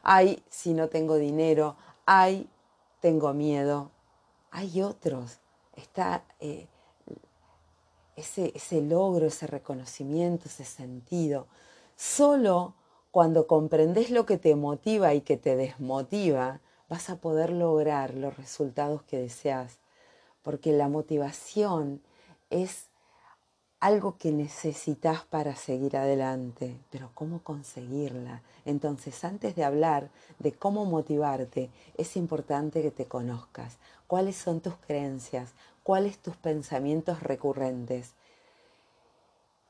Ay, 0.03 0.43
si 0.49 0.75
no 0.75 0.89
tengo 0.89 1.17
dinero, 1.17 1.77
ay, 2.07 2.49
tengo 3.01 3.33
miedo. 3.33 3.91
Hay 4.51 4.83
otros. 4.83 5.39
Está 5.77 6.25
eh, 6.41 6.67
ese, 8.17 8.53
ese 8.55 8.83
logro, 8.83 9.27
ese 9.27 9.47
reconocimiento, 9.47 10.47
ese 10.47 10.65
sentido. 10.65 11.47
Solo 11.97 12.75
cuando 13.11 13.47
comprendes 13.47 14.11
lo 14.11 14.27
que 14.27 14.39
te 14.39 14.57
motiva 14.57 15.15
y 15.15 15.21
que 15.21 15.37
te 15.37 15.57
desmotiva, 15.57 16.61
vas 16.89 17.11
a 17.11 17.17
poder 17.17 17.51
lograr 17.51 18.15
los 18.15 18.37
resultados 18.37 19.03
que 19.03 19.19
deseas. 19.19 19.79
Porque 20.43 20.73
la 20.73 20.89
motivación 20.89 22.03
es 22.51 22.90
algo 23.81 24.19
que 24.19 24.31
necesitas 24.31 25.25
para 25.25 25.57
seguir 25.57 25.97
adelante, 25.97 26.79
pero 26.91 27.11
¿cómo 27.15 27.43
conseguirla? 27.43 28.43
Entonces, 28.67 29.25
antes 29.25 29.57
de 29.57 29.65
hablar 29.65 30.11
de 30.39 30.53
cómo 30.53 30.85
motivarte, 30.85 31.71
es 31.97 32.17
importante 32.17 32.83
que 32.83 32.91
te 32.91 33.07
conozcas. 33.07 33.79
¿Cuáles 34.07 34.37
son 34.37 34.61
tus 34.61 34.75
creencias? 34.87 35.55
¿Cuáles 35.83 36.19
tus 36.19 36.37
pensamientos 36.37 37.23
recurrentes? 37.23 38.13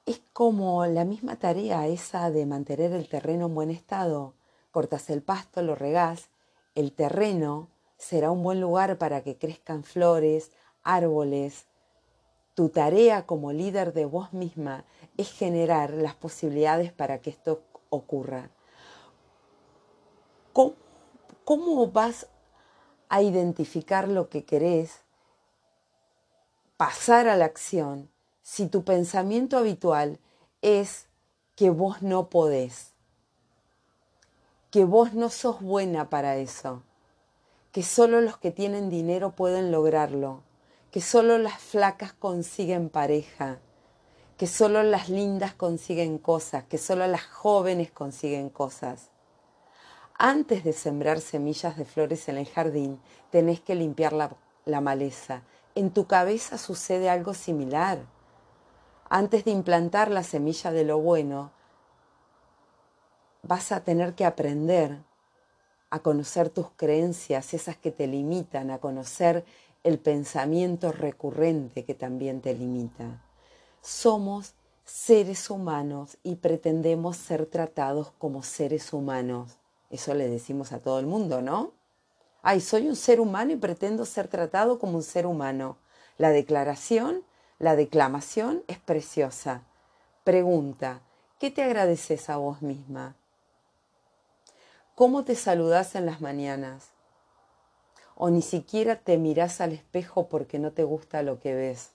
Es 0.07 0.21
como 0.33 0.85
la 0.87 1.05
misma 1.05 1.37
tarea 1.37 1.87
esa 1.87 2.33
de 2.33 2.47
mantener 2.47 2.93
el 2.93 3.09
terreno 3.09 3.47
en 3.47 3.55
buen 3.55 3.71
estado. 3.71 4.35
Cortas 4.73 5.09
el 5.09 5.23
pasto, 5.23 5.63
lo 5.63 5.77
regás, 5.77 6.31
el 6.75 6.93
terreno 6.93 7.69
será 7.97 8.33
un 8.33 8.43
buen 8.43 8.61
lugar 8.61 8.99
para 8.99 9.23
que 9.23 9.37
crezcan 9.37 9.85
flores, 9.85 10.51
árboles, 10.83 11.67
tu 12.61 12.69
tarea 12.69 13.25
como 13.25 13.53
líder 13.53 13.95
de 13.95 14.05
vos 14.05 14.35
misma 14.35 14.85
es 15.17 15.33
generar 15.33 15.95
las 15.95 16.15
posibilidades 16.15 16.93
para 16.93 17.23
que 17.23 17.31
esto 17.31 17.63
ocurra. 17.89 18.51
¿Cómo, 20.53 21.87
vas 21.87 22.27
a 23.09 23.23
identificar 23.23 24.09
lo 24.09 24.29
que 24.29 24.45
querés, 24.45 25.01
pasar 26.77 27.29
a 27.29 27.37
la 27.37 27.47
acción, 27.47 28.11
si 28.43 28.67
tu 28.67 28.85
pensamiento 28.85 29.57
habitual 29.57 30.19
es 30.61 31.07
que 31.57 31.71
vos 31.71 32.03
no 32.03 32.29
podés, 32.29 32.93
que 34.71 34.85
vos 34.85 35.15
no 35.15 35.31
sos 35.31 35.63
buena 35.63 36.11
para 36.11 36.37
eso, 36.37 36.83
que 37.73 37.83
solo 37.83 38.21
los 38.21 38.37
que 38.37 38.51
tienen 38.51 38.91
dinero 38.91 39.31
pueden 39.31 39.73
lograrlo, 39.73 40.43
que 40.91 41.01
solo 41.01 41.39
las 41.39 41.59
flacas 41.59 42.13
consiguen 42.13 42.89
pareja, 42.89 43.59
que 44.37 44.47
solo 44.47 44.83
las 44.83 45.09
lindas 45.09 45.55
consiguen 45.55 46.19
cosas, 46.19 46.65
que 46.65 46.79
solo 46.79 47.07
las 47.07 47.25
jóvenes 47.25 47.91
consiguen 47.93 48.51
cosas. 48.51 49.11
Antes 50.19 50.65
de 50.65 50.73
sembrar 50.73 51.21
semillas 51.21 51.77
de 51.77 51.85
flores 51.85 52.29
en 52.29 52.39
el 52.39 52.47
jardín, 52.47 53.01
tenés 53.31 53.61
que 53.61 53.75
limpiar 53.75 54.13
la, 54.13 54.37
la 54.65 54.81
maleza. 54.81 55.43
En 55.75 55.91
tu 55.91 56.07
cabeza 56.07 56.59
sucede 56.59 57.09
algo 57.09 57.35
similar. 57.35 57.99
Antes 59.09 59.45
de 59.45 59.53
implantar 59.53 60.11
la 60.11 60.23
semilla 60.23 60.73
de 60.73 60.85
lo 60.85 60.99
bueno, 60.99 61.53
vas 63.43 63.73
a 63.73 63.85
tener 63.85 64.15
que 64.15 64.25
aprender 64.25 64.99
a 65.91 66.01
conocer 66.01 66.51
tus 66.51 66.71
creencias, 66.77 67.53
esas 67.53 67.77
que 67.77 67.91
te 67.91 68.07
limitan, 68.07 68.71
a 68.71 68.79
conocer 68.79 69.45
el 69.83 69.99
pensamiento 69.99 70.93
recurrente 70.93 71.85
que 71.85 71.95
también 71.95 72.41
te 72.41 72.55
limita. 72.55 73.23
Somos 73.81 74.55
seres 74.85 75.49
humanos 75.51 76.19
y 76.23 76.37
pretendemos 76.37 77.17
ser 77.17 77.47
tratados 77.47 78.13
como 78.19 78.43
seres 78.43 78.93
humanos. 78.93 79.53
Eso 79.89 80.15
le 80.15 80.29
decimos 80.29 80.73
a 80.73 80.81
todo 80.81 80.99
el 80.99 81.07
mundo, 81.07 81.43
¿no? 81.43 81.73
Ay, 82.43 82.61
soy 82.61 82.89
un 82.89 82.97
ser 82.97 83.21
humano 83.21 83.53
y 83.53 83.57
pretendo 83.57 84.05
ser 84.05 84.29
tratado 84.29 84.79
como 84.79 84.97
un 84.97 85.03
ser 85.03 85.27
humano. 85.27 85.77
La 86.19 86.31
declaración, 86.31 87.23
la 87.59 87.77
declamación 87.77 88.63
es 88.67 88.79
preciosa. 88.79 89.63
Pregunta, 90.25 91.01
¿qué 91.39 91.51
te 91.51 91.63
agradeces 91.63 92.29
a 92.31 92.37
vos 92.37 92.63
misma? 92.63 93.15
¿Cómo 94.95 95.25
te 95.25 95.35
saludas 95.35 95.95
en 95.95 96.07
las 96.07 96.21
mañanas? 96.21 96.91
O 98.23 98.29
ni 98.29 98.43
siquiera 98.43 98.97
te 98.97 99.17
mirás 99.17 99.63
al 99.63 99.73
espejo 99.73 100.29
porque 100.29 100.59
no 100.59 100.73
te 100.73 100.85
gusta 100.85 101.23
lo 101.23 101.41
que 101.41 101.55
ves 101.55 101.93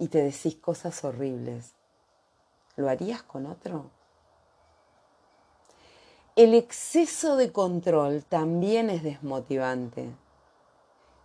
y 0.00 0.08
te 0.08 0.20
decís 0.20 0.56
cosas 0.56 1.04
horribles, 1.04 1.74
¿lo 2.74 2.88
harías 2.88 3.22
con 3.22 3.46
otro? 3.46 3.90
El 6.34 6.52
exceso 6.54 7.36
de 7.36 7.52
control 7.52 8.24
también 8.24 8.90
es 8.90 9.04
desmotivante 9.04 10.08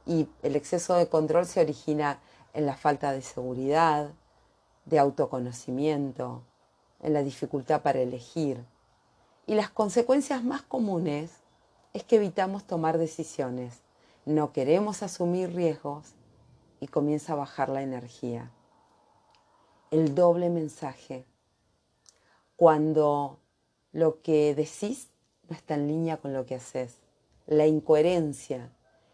y 0.05 0.29
el 0.43 0.55
exceso 0.55 0.93
de 0.93 1.09
control 1.09 1.47
se 1.47 1.59
origina 1.59 2.19
en 2.53 2.67
la 2.67 2.75
falta 2.75 3.11
de 3.11 3.23
seguridad, 3.23 4.11
de 4.85 4.99
autoconocimiento, 4.99 6.43
en 7.01 7.13
la 7.13 7.23
dificultad 7.23 7.81
para 7.81 8.01
elegir. 8.01 8.63
Y 9.47 9.55
las 9.55 9.71
consecuencias 9.71 10.43
más 10.43 10.61
comunes 10.61 11.31
es 11.97 12.03
que 12.03 12.17
evitamos 12.17 12.63
tomar 12.63 12.99
decisiones, 12.99 13.81
no 14.25 14.53
queremos 14.53 15.01
asumir 15.01 15.55
riesgos 15.55 16.13
y 16.79 16.87
comienza 16.87 17.33
a 17.33 17.37
bajar 17.37 17.69
la 17.69 17.81
energía. 17.81 18.51
El 19.89 20.13
doble 20.13 20.51
mensaje. 20.51 21.25
Cuando 22.55 23.39
lo 23.93 24.21
que 24.21 24.53
decís 24.53 25.09
no 25.49 25.55
está 25.55 25.73
en 25.73 25.87
línea 25.87 26.17
con 26.17 26.33
lo 26.33 26.45
que 26.45 26.55
haces. 26.55 26.97
La 27.47 27.65
incoherencia 27.65 28.69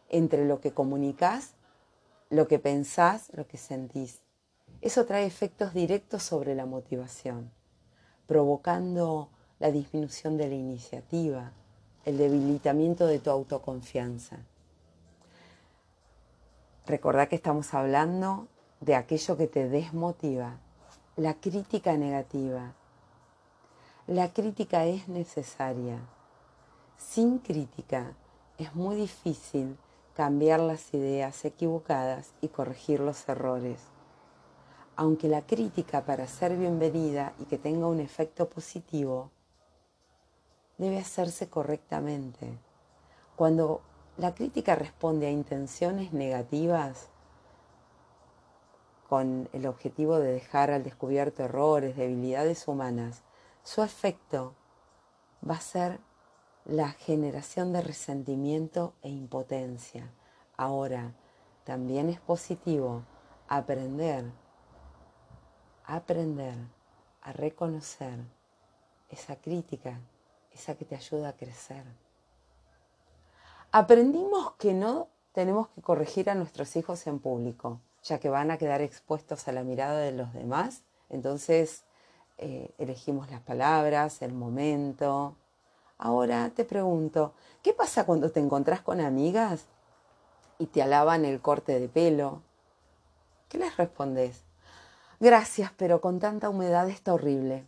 entre 0.10 0.46
lo 0.46 0.60
que 0.60 0.74
comunicas, 0.74 1.54
lo 2.30 2.50
que 2.50 2.60
pensás, 2.60 3.30
lo 3.34 3.48
que 3.48 3.58
sentís. 3.58 4.20
Eso 4.82 5.06
trae 5.06 5.26
efectos 5.26 5.74
directos 5.74 6.24
sobre 6.24 6.54
la 6.54 6.66
motivación, 6.66 7.50
provocando 8.28 9.30
la 9.60 9.72
disminución 9.72 10.36
de 10.36 10.50
la 10.50 10.56
iniciativa, 10.56 11.54
el 12.06 12.18
debilitamiento 12.18 13.08
de 13.08 13.20
tu 13.20 13.30
autoconfianza. 13.30 14.38
Recordá 16.86 17.28
que 17.28 17.36
estamos 17.36 17.74
hablando 17.74 18.48
de 18.82 18.96
aquello 18.96 19.38
que 19.38 19.48
te 19.48 19.70
desmotiva, 19.70 20.58
la 21.16 21.36
crítica 21.36 21.96
negativa. 21.96 22.74
La 24.08 24.34
crítica 24.34 24.86
es 24.86 25.08
necesaria. 25.08 26.00
Sin 26.98 27.40
crítica 27.40 28.14
es 28.58 28.76
muy 28.76 28.98
difícil 28.98 29.78
cambiar 30.14 30.60
las 30.60 30.94
ideas 30.94 31.46
equivocadas 31.46 32.34
y 32.42 32.50
corregir 32.50 33.00
los 33.00 33.28
errores. 33.30 33.80
Aunque 34.98 35.30
la 35.30 35.42
crítica 35.42 36.04
para 36.06 36.28
ser 36.28 36.58
bienvenida 36.58 37.34
y 37.40 37.46
que 37.46 37.58
tenga 37.58 37.88
un 37.88 38.00
efecto 38.00 38.50
positivo 38.50 39.32
debe 40.78 41.00
hacerse 41.00 41.50
correctamente. 41.50 42.58
Cuando 43.36 43.82
la 44.18 44.36
crítica 44.36 44.76
responde 44.76 45.28
a 45.28 45.32
intenciones 45.32 46.14
negativas 46.14 47.10
con 49.10 49.50
el 49.54 49.68
objetivo 49.68 50.20
de 50.20 50.34
dejar 50.34 50.72
al 50.72 50.84
descubierto 50.84 51.44
errores, 51.44 51.96
debilidades 51.96 52.68
humanas, 52.68 53.24
su 53.64 53.84
efecto 53.84 54.56
va 55.48 55.56
a 55.56 55.62
ser 55.62 56.00
la 56.66 56.90
generación 56.90 57.74
de 57.74 57.82
resentimiento 57.82 58.94
e 59.02 59.10
impotencia. 59.10 60.12
Ahora, 60.58 61.14
también 61.64 62.10
es 62.10 62.20
positivo 62.20 63.04
aprender, 63.48 64.32
aprender 65.86 66.56
a 67.22 67.34
reconocer 67.34 68.20
esa 69.10 69.36
crítica 69.36 70.00
esa 70.54 70.76
que 70.76 70.86
te 70.86 70.96
ayuda 70.96 71.30
a 71.30 71.34
crecer. 71.34 71.84
Aprendimos 73.72 74.52
que 74.60 74.74
no 74.74 75.08
tenemos 75.32 75.68
que 75.70 75.82
corregir 75.82 76.30
a 76.30 76.36
nuestros 76.36 76.76
hijos 76.76 77.08
en 77.08 77.20
público, 77.20 77.82
ya 78.04 78.20
que 78.20 78.30
van 78.30 78.52
a 78.52 78.58
quedar 78.58 78.82
expuestos 78.82 79.48
a 79.48 79.52
la 79.52 79.64
mirada 79.64 80.00
de 80.00 80.12
los 80.12 80.32
demás. 80.34 80.84
Entonces 81.10 81.84
eh, 82.38 82.72
elegimos 82.78 83.32
las 83.32 83.42
palabras, 83.42 84.22
el 84.22 84.34
momento. 84.34 85.36
Ahora 85.98 86.52
te 86.52 86.66
pregunto, 86.66 87.34
¿qué 87.64 87.74
pasa 87.74 88.06
cuando 88.06 88.32
te 88.32 88.40
encontrás 88.40 88.82
con 88.82 89.02
amigas 89.02 89.66
y 90.60 90.68
te 90.68 90.84
alaban 90.84 91.26
el 91.26 91.42
corte 91.42 91.80
de 91.80 91.90
pelo? 91.90 92.44
¿Qué 93.50 93.58
les 93.58 93.76
respondes? 93.78 94.44
Gracias, 95.20 95.72
pero 95.78 96.00
con 96.00 96.20
tanta 96.20 96.50
humedad 96.50 96.90
está 96.90 97.14
horrible. 97.14 97.68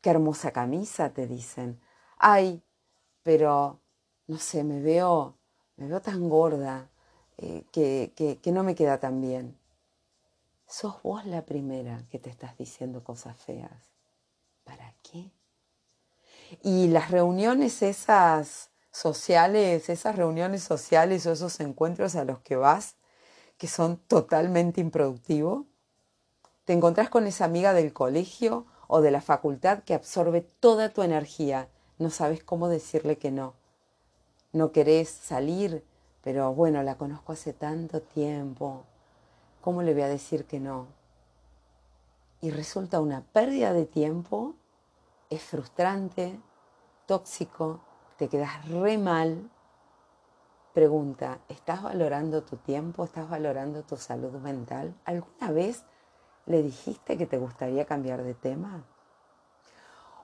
Qué 0.00 0.08
hermosa 0.08 0.50
camisa, 0.52 1.10
te 1.10 1.26
dicen 1.26 1.78
ay, 2.20 2.62
pero 3.22 3.80
no 4.28 4.38
sé, 4.38 4.62
me 4.62 4.80
veo, 4.80 5.36
me 5.76 5.88
veo 5.88 6.00
tan 6.00 6.28
gorda 6.28 6.88
eh, 7.38 7.64
que, 7.72 8.12
que, 8.14 8.38
que 8.38 8.52
no 8.52 8.62
me 8.62 8.74
queda 8.74 9.00
tan 9.00 9.20
bien. 9.20 9.58
Sos 10.66 11.02
vos 11.02 11.24
la 11.26 11.44
primera 11.44 12.04
que 12.10 12.18
te 12.18 12.30
estás 12.30 12.56
diciendo 12.56 13.02
cosas 13.02 13.36
feas. 13.36 13.90
¿Para 14.62 14.94
qué? 15.02 15.32
Y 16.62 16.88
las 16.88 17.10
reuniones 17.10 17.82
esas 17.82 18.70
sociales, 18.92 19.88
esas 19.88 20.14
reuniones 20.14 20.62
sociales 20.62 21.26
o 21.26 21.32
esos 21.32 21.58
encuentros 21.60 22.14
a 22.16 22.24
los 22.24 22.40
que 22.40 22.56
vas, 22.56 22.96
que 23.56 23.66
son 23.66 23.96
totalmente 23.96 24.80
improductivos, 24.80 25.66
te 26.64 26.72
encontrás 26.72 27.08
con 27.08 27.26
esa 27.26 27.46
amiga 27.46 27.72
del 27.72 27.92
colegio 27.92 28.66
o 28.86 29.00
de 29.00 29.10
la 29.10 29.20
facultad 29.22 29.82
que 29.84 29.94
absorbe 29.94 30.42
toda 30.42 30.90
tu 30.90 31.02
energía 31.02 31.68
no 32.00 32.10
sabes 32.10 32.42
cómo 32.42 32.68
decirle 32.68 33.18
que 33.18 33.30
no. 33.30 33.54
No 34.52 34.72
querés 34.72 35.08
salir, 35.08 35.84
pero 36.22 36.52
bueno, 36.52 36.82
la 36.82 36.96
conozco 36.96 37.32
hace 37.32 37.52
tanto 37.52 38.02
tiempo. 38.02 38.82
¿Cómo 39.60 39.82
le 39.82 39.92
voy 39.92 40.02
a 40.02 40.08
decir 40.08 40.46
que 40.46 40.58
no? 40.58 40.88
y 42.40 42.50
resulta 42.50 43.00
una 43.00 43.22
pérdida 43.32 43.72
de 43.72 43.86
tiempo, 43.86 44.54
es 45.28 45.42
frustrante, 45.42 46.40
tóxico, 47.06 47.80
te 48.16 48.28
quedas 48.28 48.66
re 48.68 48.98
mal. 48.98 49.50
Pregunta, 50.72 51.40
¿estás 51.48 51.82
valorando 51.82 52.42
tu 52.42 52.56
tiempo? 52.56 53.04
¿Estás 53.04 53.28
valorando 53.28 53.82
tu 53.82 53.96
salud 53.96 54.32
mental? 54.40 54.94
¿Alguna 55.04 55.50
vez 55.50 55.84
le 56.46 56.62
dijiste 56.62 57.18
que 57.18 57.26
te 57.26 57.38
gustaría 57.38 57.84
cambiar 57.84 58.22
de 58.22 58.34
tema? 58.34 58.84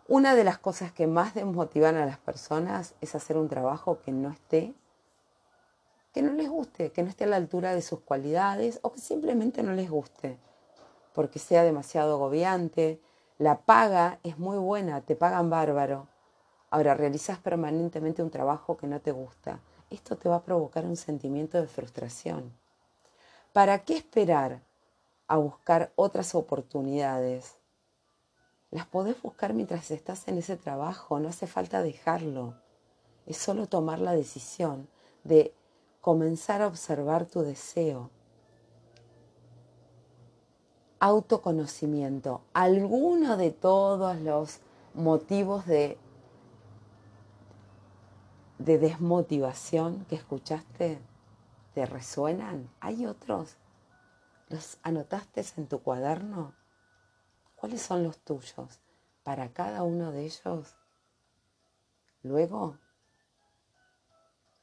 Una 0.08 0.34
de 0.34 0.44
las 0.44 0.58
cosas 0.58 0.92
que 0.92 1.06
más 1.06 1.34
desmotivan 1.34 1.96
a 1.96 2.06
las 2.06 2.18
personas 2.18 2.94
es 3.00 3.14
hacer 3.14 3.36
un 3.36 3.48
trabajo 3.48 4.00
que 4.00 4.12
no 4.12 4.30
esté, 4.30 4.74
que 6.12 6.22
no 6.22 6.32
les 6.32 6.48
guste, 6.48 6.92
que 6.92 7.02
no 7.02 7.08
esté 7.08 7.24
a 7.24 7.28
la 7.28 7.36
altura 7.36 7.74
de 7.74 7.82
sus 7.82 8.00
cualidades 8.00 8.78
o 8.82 8.92
que 8.92 9.00
simplemente 9.00 9.62
no 9.62 9.72
les 9.72 9.90
guste 9.90 10.38
porque 11.16 11.38
sea 11.38 11.64
demasiado 11.64 12.12
agobiante. 12.12 13.00
La 13.38 13.62
paga 13.62 14.20
es 14.22 14.38
muy 14.38 14.58
buena, 14.58 15.00
te 15.00 15.16
pagan 15.16 15.48
bárbaro. 15.48 16.08
Ahora 16.68 16.92
realizas 16.92 17.38
permanentemente 17.38 18.22
un 18.22 18.28
trabajo 18.28 18.76
que 18.76 18.86
no 18.86 19.00
te 19.00 19.12
gusta. 19.12 19.60
Esto 19.88 20.16
te 20.16 20.28
va 20.28 20.36
a 20.36 20.42
provocar 20.42 20.84
un 20.84 20.96
sentimiento 20.96 21.58
de 21.58 21.68
frustración. 21.68 22.52
¿Para 23.54 23.78
qué 23.78 23.96
esperar 23.96 24.60
a 25.26 25.38
buscar 25.38 25.90
otras 25.96 26.34
oportunidades? 26.34 27.56
Las 28.76 28.86
podés 28.86 29.22
buscar 29.22 29.54
mientras 29.54 29.90
estás 29.90 30.28
en 30.28 30.36
ese 30.36 30.58
trabajo, 30.58 31.18
no 31.18 31.30
hace 31.30 31.46
falta 31.46 31.80
dejarlo. 31.80 32.56
Es 33.24 33.38
solo 33.38 33.68
tomar 33.68 34.00
la 34.00 34.12
decisión 34.12 34.86
de 35.24 35.54
comenzar 36.02 36.60
a 36.60 36.66
observar 36.66 37.24
tu 37.24 37.40
deseo, 37.40 38.10
autoconocimiento, 41.00 42.42
alguno 42.52 43.38
de 43.38 43.50
todos 43.50 44.20
los 44.20 44.58
motivos 44.92 45.64
de, 45.64 45.96
de 48.58 48.76
desmotivación 48.76 50.04
que 50.04 50.16
escuchaste 50.16 51.00
te 51.72 51.86
resuenan? 51.86 52.68
¿Hay 52.80 53.06
otros? 53.06 53.56
¿Los 54.50 54.76
anotaste 54.82 55.42
en 55.56 55.66
tu 55.66 55.80
cuaderno? 55.80 56.52
¿Cuáles 57.56 57.82
son 57.82 58.04
los 58.04 58.18
tuyos? 58.18 58.80
Para 59.24 59.52
cada 59.52 59.82
uno 59.82 60.12
de 60.12 60.26
ellos. 60.26 60.76
Luego 62.22 62.78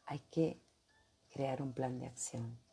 hay 0.06 0.20
que 0.32 0.62
crear 1.30 1.62
un 1.62 1.74
plan 1.74 2.00
de 2.00 2.06
acción 2.06 2.64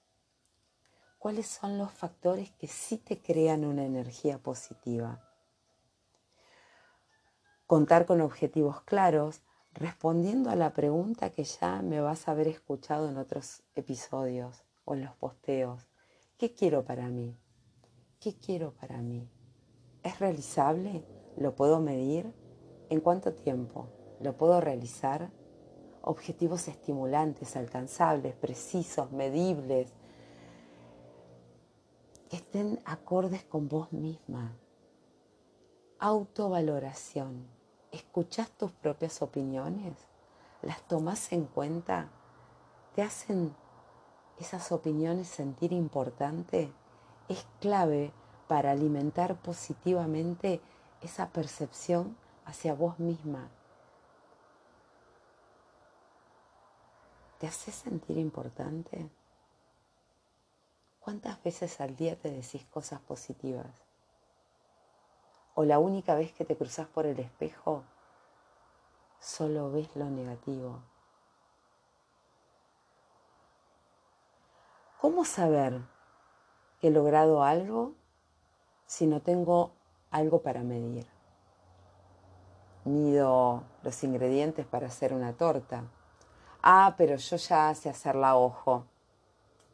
cuáles 1.20 1.46
son 1.46 1.76
los 1.76 1.92
factores 1.92 2.50
que 2.52 2.66
sí 2.66 2.96
te 2.96 3.20
crean 3.20 3.66
una 3.66 3.84
energía 3.84 4.38
positiva. 4.38 5.20
Contar 7.66 8.06
con 8.06 8.22
objetivos 8.22 8.80
claros, 8.80 9.42
respondiendo 9.74 10.48
a 10.48 10.56
la 10.56 10.72
pregunta 10.72 11.28
que 11.28 11.44
ya 11.44 11.82
me 11.82 12.00
vas 12.00 12.26
a 12.26 12.30
haber 12.30 12.48
escuchado 12.48 13.10
en 13.10 13.18
otros 13.18 13.62
episodios 13.74 14.64
o 14.86 14.94
en 14.94 15.04
los 15.04 15.14
posteos. 15.14 15.86
¿Qué 16.38 16.54
quiero 16.54 16.86
para 16.86 17.08
mí? 17.08 17.36
¿Qué 18.18 18.38
quiero 18.38 18.72
para 18.72 18.96
mí? 19.02 19.28
¿Es 20.02 20.18
realizable? 20.18 21.04
¿Lo 21.36 21.54
puedo 21.54 21.80
medir? 21.80 22.32
¿En 22.88 23.00
cuánto 23.00 23.34
tiempo? 23.34 23.88
¿Lo 24.20 24.36
puedo 24.36 24.60
realizar? 24.60 25.30
Objetivos 26.02 26.68
estimulantes, 26.68 27.54
alcanzables, 27.56 28.34
precisos, 28.34 29.12
medibles, 29.12 29.92
que 32.30 32.36
estén 32.36 32.80
acordes 32.86 33.44
con 33.44 33.68
vos 33.68 33.92
misma. 33.92 34.56
Autovaloración. 35.98 37.46
¿Escuchás 37.92 38.50
tus 38.52 38.72
propias 38.72 39.20
opiniones? 39.20 39.92
¿Las 40.62 40.80
tomas 40.88 41.30
en 41.32 41.44
cuenta? 41.44 42.10
¿Te 42.94 43.02
hacen 43.02 43.54
esas 44.38 44.72
opiniones 44.72 45.28
sentir 45.28 45.72
importante? 45.72 46.72
Es 47.28 47.46
clave 47.60 48.14
para 48.50 48.72
alimentar 48.72 49.36
positivamente 49.36 50.60
esa 51.02 51.28
percepción 51.28 52.16
hacia 52.44 52.74
vos 52.74 52.98
misma. 52.98 53.48
¿Te 57.38 57.46
hace 57.46 57.70
sentir 57.70 58.18
importante? 58.18 59.08
¿Cuántas 60.98 61.40
veces 61.44 61.80
al 61.80 61.94
día 61.94 62.18
te 62.18 62.28
decís 62.28 62.64
cosas 62.64 62.98
positivas? 63.02 63.70
¿O 65.54 65.64
la 65.64 65.78
única 65.78 66.16
vez 66.16 66.32
que 66.32 66.44
te 66.44 66.56
cruzas 66.56 66.88
por 66.88 67.06
el 67.06 67.20
espejo 67.20 67.84
solo 69.20 69.70
ves 69.70 69.94
lo 69.94 70.06
negativo? 70.06 70.82
¿Cómo 75.00 75.24
saber 75.24 75.82
que 76.80 76.88
he 76.88 76.90
logrado 76.90 77.44
algo 77.44 77.99
si 78.90 79.06
no 79.06 79.20
tengo 79.20 79.70
algo 80.10 80.42
para 80.42 80.62
medir? 80.62 81.06
Mido 82.84 83.62
los 83.84 84.02
ingredientes 84.02 84.66
para 84.66 84.88
hacer 84.88 85.12
una 85.12 85.32
torta. 85.32 85.84
Ah, 86.62 86.94
pero 86.98 87.14
yo 87.16 87.36
ya 87.36 87.74
sé 87.74 87.88
hacerla 87.88 88.30
a 88.30 88.36
ojo. 88.36 88.84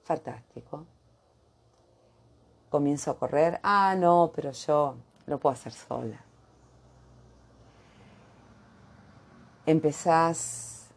Fantástico 0.05 0.85
comienzo 2.69 3.11
a 3.11 3.19
correr, 3.19 3.59
ah, 3.63 3.95
no, 3.97 4.33
pero 4.35 4.51
yo 4.51 4.97
lo 5.27 5.39
puedo 5.39 5.55
hacer 5.55 5.73
sola. 5.73 6.21
Empezás 9.65 10.89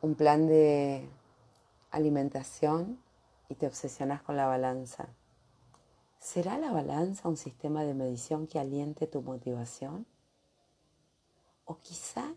un 0.00 0.16
plan 0.16 0.48
de 0.48 1.08
alimentación 1.92 2.98
y 3.48 3.54
te 3.54 3.68
obsesionas 3.68 4.20
con 4.22 4.36
la 4.36 4.46
balanza. 4.46 5.06
¿Será 6.18 6.58
la 6.58 6.72
balanza 6.72 7.28
un 7.28 7.36
sistema 7.36 7.84
de 7.84 7.94
medición 7.94 8.46
que 8.46 8.58
aliente 8.58 9.06
tu 9.06 9.22
motivación? 9.22 10.06
O 11.64 11.78
quizá 11.78 12.34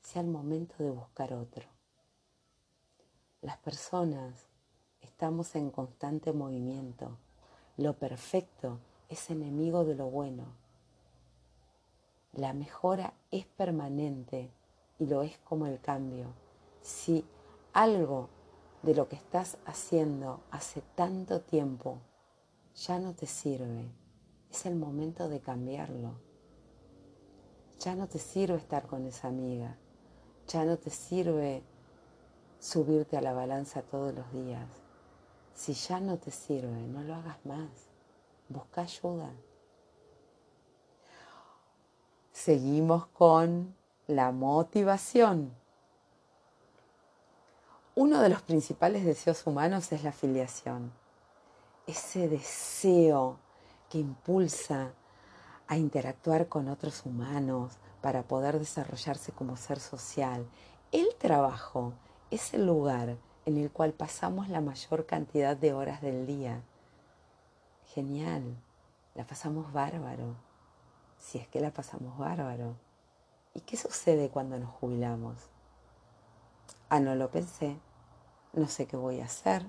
sea 0.00 0.22
el 0.22 0.28
momento 0.28 0.74
de 0.78 0.90
buscar 0.90 1.32
otro. 1.32 1.66
Las 3.40 3.58
personas 3.58 4.46
Estamos 5.02 5.54
en 5.56 5.70
constante 5.70 6.32
movimiento. 6.32 7.16
Lo 7.76 7.92
perfecto 7.94 8.78
es 9.08 9.30
enemigo 9.30 9.84
de 9.84 9.94
lo 9.94 10.06
bueno. 10.06 10.46
La 12.32 12.52
mejora 12.52 13.12
es 13.30 13.46
permanente 13.46 14.50
y 14.98 15.06
lo 15.06 15.22
es 15.22 15.38
como 15.38 15.66
el 15.66 15.80
cambio. 15.80 16.26
Si 16.80 17.24
algo 17.72 18.30
de 18.82 18.94
lo 18.94 19.08
que 19.08 19.14
estás 19.14 19.58
haciendo 19.66 20.40
hace 20.50 20.82
tanto 20.94 21.40
tiempo 21.40 21.98
ya 22.74 22.98
no 22.98 23.14
te 23.14 23.26
sirve, 23.26 23.90
es 24.50 24.66
el 24.66 24.76
momento 24.76 25.28
de 25.28 25.40
cambiarlo. 25.40 26.14
Ya 27.78 27.94
no 27.94 28.06
te 28.08 28.18
sirve 28.18 28.56
estar 28.56 28.86
con 28.86 29.06
esa 29.06 29.28
amiga, 29.28 29.76
ya 30.46 30.64
no 30.64 30.78
te 30.78 30.90
sirve 30.90 31.62
subirte 32.58 33.16
a 33.16 33.20
la 33.20 33.32
balanza 33.32 33.82
todos 33.82 34.14
los 34.14 34.32
días. 34.32 34.68
Si 35.54 35.74
ya 35.74 36.00
no 36.00 36.18
te 36.18 36.30
sirve, 36.30 36.86
no 36.88 37.02
lo 37.02 37.14
hagas 37.14 37.44
más. 37.44 37.68
Busca 38.48 38.82
ayuda. 38.82 39.30
Seguimos 42.32 43.06
con 43.08 43.74
la 44.06 44.32
motivación. 44.32 45.52
Uno 47.94 48.22
de 48.22 48.30
los 48.30 48.42
principales 48.42 49.04
deseos 49.04 49.46
humanos 49.46 49.92
es 49.92 50.02
la 50.02 50.10
afiliación. 50.10 51.01
Ese 51.86 52.28
deseo 52.28 53.38
que 53.90 53.98
impulsa 53.98 54.92
a 55.66 55.76
interactuar 55.76 56.48
con 56.48 56.68
otros 56.68 57.04
humanos 57.04 57.78
para 58.00 58.22
poder 58.22 58.58
desarrollarse 58.58 59.32
como 59.32 59.56
ser 59.56 59.80
social. 59.80 60.46
El 60.92 61.14
trabajo 61.16 61.94
es 62.30 62.54
el 62.54 62.66
lugar 62.66 63.16
en 63.46 63.56
el 63.56 63.70
cual 63.70 63.92
pasamos 63.92 64.48
la 64.48 64.60
mayor 64.60 65.06
cantidad 65.06 65.56
de 65.56 65.72
horas 65.72 66.02
del 66.02 66.26
día. 66.26 66.62
Genial, 67.86 68.56
la 69.14 69.26
pasamos 69.26 69.72
bárbaro, 69.72 70.36
si 71.18 71.38
es 71.38 71.48
que 71.48 71.60
la 71.60 71.72
pasamos 71.72 72.16
bárbaro. 72.16 72.76
¿Y 73.54 73.60
qué 73.60 73.76
sucede 73.76 74.30
cuando 74.30 74.58
nos 74.58 74.70
jubilamos? 74.70 75.36
Ah, 76.88 77.00
no 77.00 77.14
lo 77.14 77.30
pensé, 77.30 77.76
no 78.52 78.68
sé 78.68 78.86
qué 78.86 78.96
voy 78.96 79.20
a 79.20 79.24
hacer. 79.24 79.66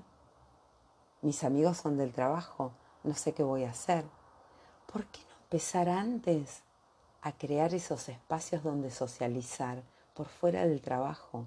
Mis 1.24 1.42
amigos 1.42 1.78
son 1.78 1.96
del 1.96 2.12
trabajo, 2.12 2.72
no 3.02 3.14
sé 3.14 3.32
qué 3.32 3.42
voy 3.42 3.64
a 3.64 3.70
hacer. 3.70 4.04
¿Por 4.92 5.06
qué 5.06 5.20
no 5.30 5.34
empezar 5.44 5.88
antes 5.88 6.60
a 7.22 7.32
crear 7.32 7.72
esos 7.72 8.10
espacios 8.10 8.62
donde 8.62 8.90
socializar 8.90 9.82
por 10.12 10.26
fuera 10.28 10.66
del 10.66 10.82
trabajo? 10.82 11.46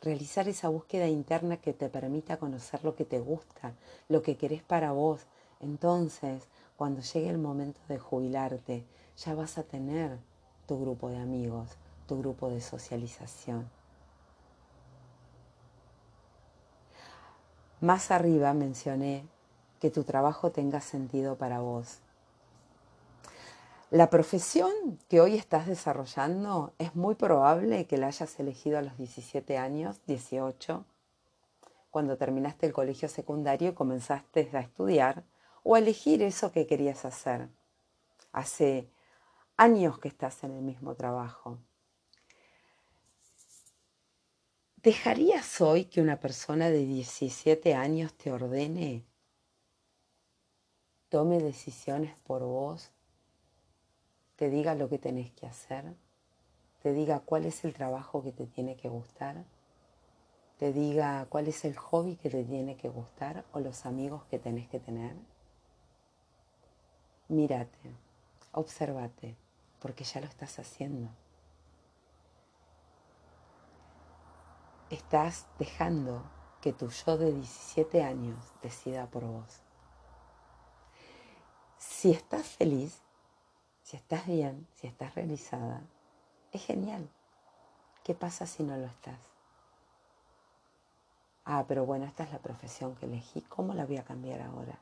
realizar 0.00 0.48
esa 0.48 0.70
búsqueda 0.70 1.06
interna 1.06 1.58
que 1.58 1.74
te 1.74 1.90
permita 1.90 2.38
conocer 2.38 2.82
lo 2.82 2.94
que 2.94 3.04
te 3.04 3.20
gusta, 3.20 3.74
lo 4.08 4.22
que 4.22 4.38
querés 4.38 4.62
para 4.62 4.92
vos. 4.92 5.20
Entonces, 5.60 6.48
cuando 6.76 7.02
llegue 7.02 7.28
el 7.28 7.38
momento 7.38 7.80
de 7.88 7.98
jubilarte, 7.98 8.86
ya 9.18 9.34
vas 9.34 9.58
a 9.58 9.64
tener 9.64 10.18
tu 10.66 10.80
grupo 10.80 11.10
de 11.10 11.18
amigos, 11.18 11.68
tu 12.06 12.18
grupo 12.18 12.48
de 12.48 12.62
socialización. 12.62 13.68
Más 17.80 18.10
arriba 18.10 18.54
mencioné 18.54 19.26
que 19.80 19.90
tu 19.90 20.04
trabajo 20.04 20.50
tenga 20.50 20.80
sentido 20.80 21.36
para 21.36 21.60
vos. 21.60 21.98
La 23.90 24.10
profesión 24.10 24.98
que 25.08 25.20
hoy 25.20 25.36
estás 25.36 25.66
desarrollando 25.66 26.72
es 26.78 26.96
muy 26.96 27.14
probable 27.14 27.86
que 27.86 27.96
la 27.96 28.08
hayas 28.08 28.40
elegido 28.40 28.78
a 28.78 28.82
los 28.82 28.96
17 28.96 29.56
años, 29.58 30.00
18, 30.06 30.84
cuando 31.90 32.16
terminaste 32.16 32.66
el 32.66 32.72
colegio 32.72 33.08
secundario 33.08 33.70
y 33.70 33.74
comenzaste 33.74 34.50
a 34.52 34.60
estudiar 34.60 35.22
o 35.62 35.76
a 35.76 35.78
elegir 35.78 36.22
eso 36.22 36.50
que 36.50 36.66
querías 36.66 37.04
hacer. 37.04 37.48
Hace 38.32 38.88
años 39.56 39.98
que 39.98 40.08
estás 40.08 40.42
en 40.42 40.52
el 40.52 40.62
mismo 40.62 40.94
trabajo. 40.94 41.58
¿Dejarías 44.84 45.62
hoy 45.62 45.86
que 45.86 46.02
una 46.02 46.20
persona 46.20 46.68
de 46.68 46.84
17 46.84 47.74
años 47.74 48.12
te 48.12 48.30
ordene, 48.30 49.02
tome 51.08 51.38
decisiones 51.38 52.14
por 52.18 52.42
vos, 52.42 52.90
te 54.36 54.50
diga 54.50 54.74
lo 54.74 54.90
que 54.90 54.98
tenés 54.98 55.32
que 55.32 55.46
hacer, 55.46 55.94
te 56.82 56.92
diga 56.92 57.20
cuál 57.20 57.46
es 57.46 57.64
el 57.64 57.72
trabajo 57.72 58.22
que 58.22 58.32
te 58.32 58.46
tiene 58.46 58.76
que 58.76 58.90
gustar, 58.90 59.46
te 60.58 60.70
diga 60.74 61.24
cuál 61.30 61.48
es 61.48 61.64
el 61.64 61.76
hobby 61.76 62.16
que 62.16 62.28
te 62.28 62.44
tiene 62.44 62.76
que 62.76 62.90
gustar 62.90 63.46
o 63.54 63.60
los 63.60 63.86
amigos 63.86 64.24
que 64.24 64.38
tenés 64.38 64.68
que 64.68 64.80
tener? 64.80 65.16
Mírate, 67.28 67.96
obsérvate, 68.52 69.34
porque 69.80 70.04
ya 70.04 70.20
lo 70.20 70.26
estás 70.26 70.58
haciendo. 70.58 71.08
Estás 74.94 75.46
dejando 75.58 76.22
que 76.60 76.72
tu 76.72 76.88
yo 76.88 77.18
de 77.18 77.32
17 77.32 78.02
años 78.02 78.38
decida 78.62 79.06
por 79.06 79.24
vos. 79.24 79.60
Si 81.76 82.10
estás 82.10 82.46
feliz, 82.46 83.02
si 83.82 83.96
estás 83.96 84.26
bien, 84.26 84.66
si 84.74 84.86
estás 84.86 85.14
realizada, 85.14 85.82
es 86.52 86.64
genial. 86.64 87.10
¿Qué 88.02 88.14
pasa 88.14 88.46
si 88.46 88.62
no 88.62 88.76
lo 88.76 88.86
estás? 88.86 89.18
Ah, 91.44 91.64
pero 91.68 91.84
bueno, 91.84 92.06
esta 92.06 92.24
es 92.24 92.32
la 92.32 92.38
profesión 92.38 92.94
que 92.96 93.06
elegí. 93.06 93.42
¿Cómo 93.42 93.74
la 93.74 93.84
voy 93.84 93.98
a 93.98 94.04
cambiar 94.04 94.40
ahora? 94.40 94.78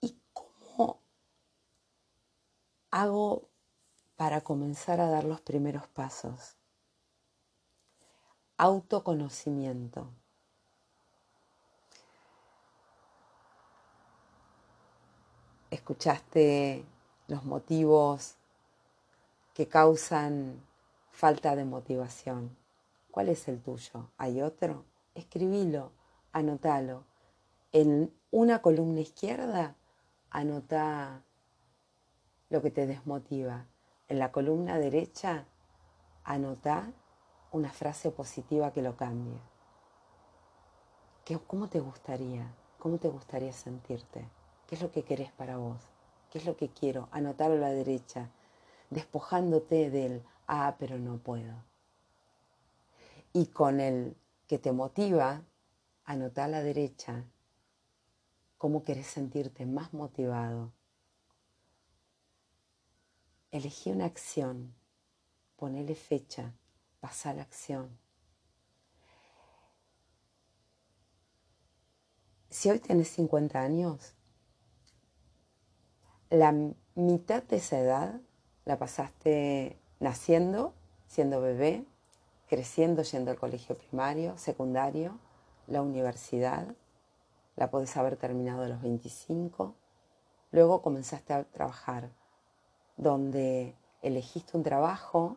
¿Y 0.00 0.18
cómo 0.32 1.00
hago 2.90 3.50
para 4.16 4.40
comenzar 4.40 5.00
a 5.00 5.10
dar 5.10 5.24
los 5.24 5.42
primeros 5.42 5.86
pasos? 5.88 6.56
Autoconocimiento. 8.56 10.08
Escuchaste 15.70 16.84
los 17.26 17.44
motivos 17.44 18.36
que 19.54 19.66
causan 19.66 20.62
falta 21.10 21.56
de 21.56 21.64
motivación. 21.64 22.56
¿Cuál 23.10 23.28
es 23.28 23.48
el 23.48 23.60
tuyo? 23.60 24.10
¿Hay 24.16 24.40
otro? 24.40 24.84
Escribilo, 25.14 25.92
anótalo. 26.32 27.04
En 27.72 28.12
una 28.30 28.62
columna 28.62 29.00
izquierda, 29.00 29.76
anota 30.30 31.22
lo 32.50 32.62
que 32.62 32.70
te 32.70 32.86
desmotiva. 32.86 33.66
En 34.08 34.18
la 34.18 34.30
columna 34.30 34.78
derecha, 34.78 35.46
anota 36.24 36.92
una 37.54 37.70
frase 37.70 38.10
positiva 38.10 38.72
que 38.72 38.82
lo 38.82 38.96
cambie. 38.96 39.38
¿Cómo 41.46 41.68
te 41.68 41.78
gustaría? 41.78 42.52
¿Cómo 42.80 42.98
te 42.98 43.06
gustaría 43.06 43.52
sentirte? 43.52 44.28
¿Qué 44.66 44.74
es 44.74 44.82
lo 44.82 44.90
que 44.90 45.04
querés 45.04 45.30
para 45.30 45.56
vos? 45.56 45.80
¿Qué 46.30 46.38
es 46.38 46.46
lo 46.46 46.56
que 46.56 46.70
quiero? 46.70 47.08
Anotarlo 47.12 47.54
a 47.54 47.68
la 47.68 47.70
derecha, 47.70 48.28
despojándote 48.90 49.88
del, 49.88 50.24
ah, 50.48 50.74
pero 50.80 50.98
no 50.98 51.18
puedo. 51.18 51.54
Y 53.32 53.46
con 53.46 53.78
el 53.78 54.16
que 54.48 54.58
te 54.58 54.72
motiva, 54.72 55.42
anotar 56.04 56.46
a 56.46 56.48
la 56.48 56.62
derecha 56.64 57.24
cómo 58.58 58.82
querés 58.82 59.06
sentirte 59.06 59.64
más 59.64 59.94
motivado. 59.94 60.72
Elegí 63.52 63.92
una 63.92 64.06
acción, 64.06 64.74
ponele 65.56 65.94
fecha 65.94 66.52
pasa 67.04 67.34
la 67.34 67.42
acción. 67.42 67.98
Si 72.48 72.70
hoy 72.70 72.78
tienes 72.78 73.08
50 73.10 73.60
años, 73.60 74.14
la 76.30 76.54
mitad 76.94 77.42
de 77.42 77.56
esa 77.56 77.78
edad 77.78 78.20
la 78.64 78.78
pasaste 78.78 79.78
naciendo, 80.00 80.72
siendo 81.06 81.42
bebé, 81.42 81.84
creciendo, 82.48 83.02
yendo 83.02 83.32
al 83.32 83.38
colegio 83.38 83.76
primario, 83.76 84.38
secundario, 84.38 85.18
la 85.66 85.82
universidad, 85.82 86.74
la 87.56 87.70
podés 87.70 87.94
haber 87.98 88.16
terminado 88.16 88.62
a 88.62 88.68
los 88.68 88.80
25, 88.80 89.74
luego 90.52 90.80
comenzaste 90.80 91.34
a 91.34 91.44
trabajar, 91.44 92.08
donde 92.96 93.76
elegiste 94.00 94.56
un 94.56 94.62
trabajo 94.62 95.36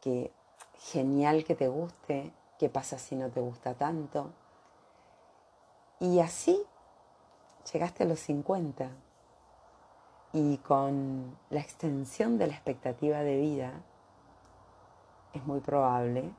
que 0.00 0.32
genial 0.80 1.44
que 1.44 1.54
te 1.54 1.68
guste, 1.68 2.32
qué 2.58 2.68
pasa 2.68 2.98
si 2.98 3.16
no 3.16 3.30
te 3.30 3.40
gusta 3.40 3.74
tanto. 3.74 4.30
Y 6.00 6.20
así 6.20 6.60
llegaste 7.72 8.04
a 8.04 8.06
los 8.06 8.20
50 8.20 8.90
y 10.32 10.58
con 10.58 11.36
la 11.50 11.60
extensión 11.60 12.38
de 12.38 12.46
la 12.46 12.54
expectativa 12.54 13.18
de 13.20 13.36
vida 13.38 13.82
es 15.32 15.44
muy 15.44 15.60
probable 15.60 16.32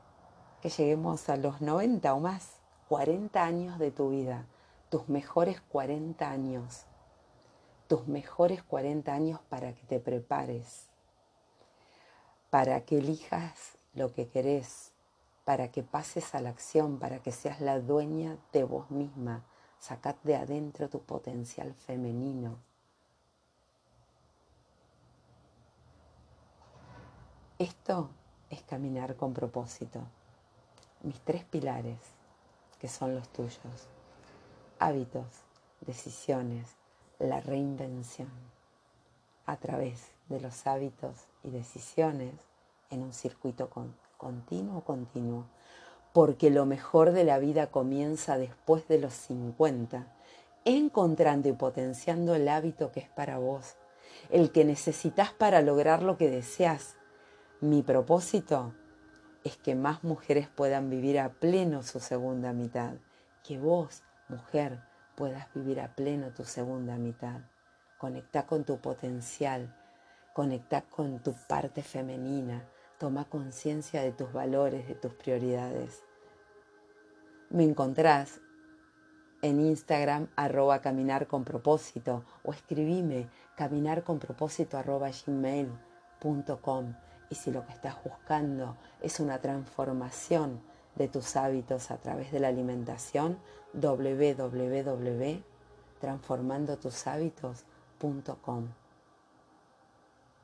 que 0.60 0.70
lleguemos 0.70 1.28
a 1.28 1.36
los 1.36 1.60
90 1.60 2.12
o 2.14 2.20
más, 2.20 2.60
40 2.88 3.42
años 3.42 3.78
de 3.78 3.90
tu 3.90 4.10
vida, 4.10 4.46
tus 4.90 5.08
mejores 5.08 5.60
40 5.60 6.28
años, 6.28 6.84
tus 7.86 8.06
mejores 8.06 8.62
40 8.62 9.12
años 9.12 9.40
para 9.48 9.74
que 9.74 9.82
te 9.84 9.98
prepares, 9.98 10.88
para 12.50 12.82
que 12.82 12.98
elijas 12.98 13.78
lo 13.94 14.12
que 14.12 14.28
querés, 14.28 14.92
para 15.44 15.70
que 15.70 15.82
pases 15.82 16.34
a 16.34 16.40
la 16.40 16.50
acción, 16.50 16.98
para 16.98 17.20
que 17.20 17.32
seas 17.32 17.60
la 17.60 17.80
dueña 17.80 18.38
de 18.52 18.64
vos 18.64 18.90
misma. 18.90 19.44
Sacad 19.78 20.14
de 20.22 20.36
adentro 20.36 20.88
tu 20.88 21.02
potencial 21.02 21.74
femenino. 21.74 22.58
Esto 27.58 28.10
es 28.48 28.62
caminar 28.62 29.16
con 29.16 29.34
propósito. 29.34 30.00
Mis 31.02 31.20
tres 31.20 31.44
pilares, 31.44 31.98
que 32.78 32.88
son 32.88 33.14
los 33.14 33.28
tuyos. 33.28 33.88
Hábitos, 34.78 35.26
decisiones, 35.80 36.76
la 37.18 37.40
reinvención. 37.40 38.30
A 39.46 39.56
través 39.56 40.12
de 40.28 40.40
los 40.40 40.66
hábitos 40.66 41.26
y 41.42 41.50
decisiones 41.50 42.51
en 42.92 43.02
un 43.02 43.12
circuito 43.12 43.70
continuo, 44.16 44.82
continuo, 44.84 45.46
porque 46.12 46.50
lo 46.50 46.66
mejor 46.66 47.12
de 47.12 47.24
la 47.24 47.38
vida 47.38 47.68
comienza 47.68 48.38
después 48.38 48.86
de 48.86 48.98
los 48.98 49.14
50, 49.14 50.06
encontrando 50.64 51.48
y 51.48 51.52
potenciando 51.52 52.34
el 52.34 52.48
hábito 52.48 52.92
que 52.92 53.00
es 53.00 53.08
para 53.08 53.38
vos, 53.38 53.76
el 54.30 54.52
que 54.52 54.64
necesitas 54.64 55.32
para 55.32 55.62
lograr 55.62 56.02
lo 56.02 56.16
que 56.16 56.30
deseas. 56.30 56.96
Mi 57.60 57.82
propósito 57.82 58.74
es 59.44 59.56
que 59.56 59.74
más 59.74 60.04
mujeres 60.04 60.48
puedan 60.48 60.90
vivir 60.90 61.18
a 61.18 61.30
pleno 61.30 61.82
su 61.82 61.98
segunda 61.98 62.52
mitad, 62.52 62.94
que 63.42 63.58
vos, 63.58 64.02
mujer, 64.28 64.80
puedas 65.16 65.52
vivir 65.54 65.80
a 65.80 65.94
pleno 65.94 66.30
tu 66.30 66.44
segunda 66.44 66.96
mitad. 66.96 67.40
Conecta 67.98 68.46
con 68.46 68.64
tu 68.64 68.78
potencial, 68.78 69.74
conecta 70.32 70.82
con 70.82 71.20
tu 71.20 71.34
parte 71.48 71.82
femenina, 71.82 72.64
Toma 73.02 73.24
conciencia 73.24 74.00
de 74.00 74.12
tus 74.12 74.32
valores, 74.32 74.86
de 74.86 74.94
tus 74.94 75.12
prioridades. 75.12 76.04
Me 77.50 77.64
encontrás 77.64 78.40
en 79.42 79.60
Instagram 79.60 80.28
arroba 80.36 80.80
caminar 80.80 81.26
con 81.26 81.42
propósito 81.42 82.24
o 82.44 82.52
escribime 82.52 83.28
caminar 83.56 84.04
con 84.04 84.20
propósito 84.20 84.78
arroba 84.78 85.10
gmail.com 85.10 86.94
y 87.28 87.34
si 87.34 87.50
lo 87.50 87.66
que 87.66 87.72
estás 87.72 87.96
buscando 88.04 88.76
es 89.00 89.18
una 89.18 89.40
transformación 89.40 90.60
de 90.94 91.08
tus 91.08 91.34
hábitos 91.34 91.90
a 91.90 91.96
través 91.96 92.30
de 92.30 92.38
la 92.38 92.46
alimentación, 92.46 93.36
www 93.72 95.42
transformandotushábitos.com. 95.98 98.68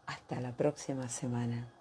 Hasta 0.07 0.41
la 0.41 0.57
próxima 0.57 1.09
semana. 1.09 1.78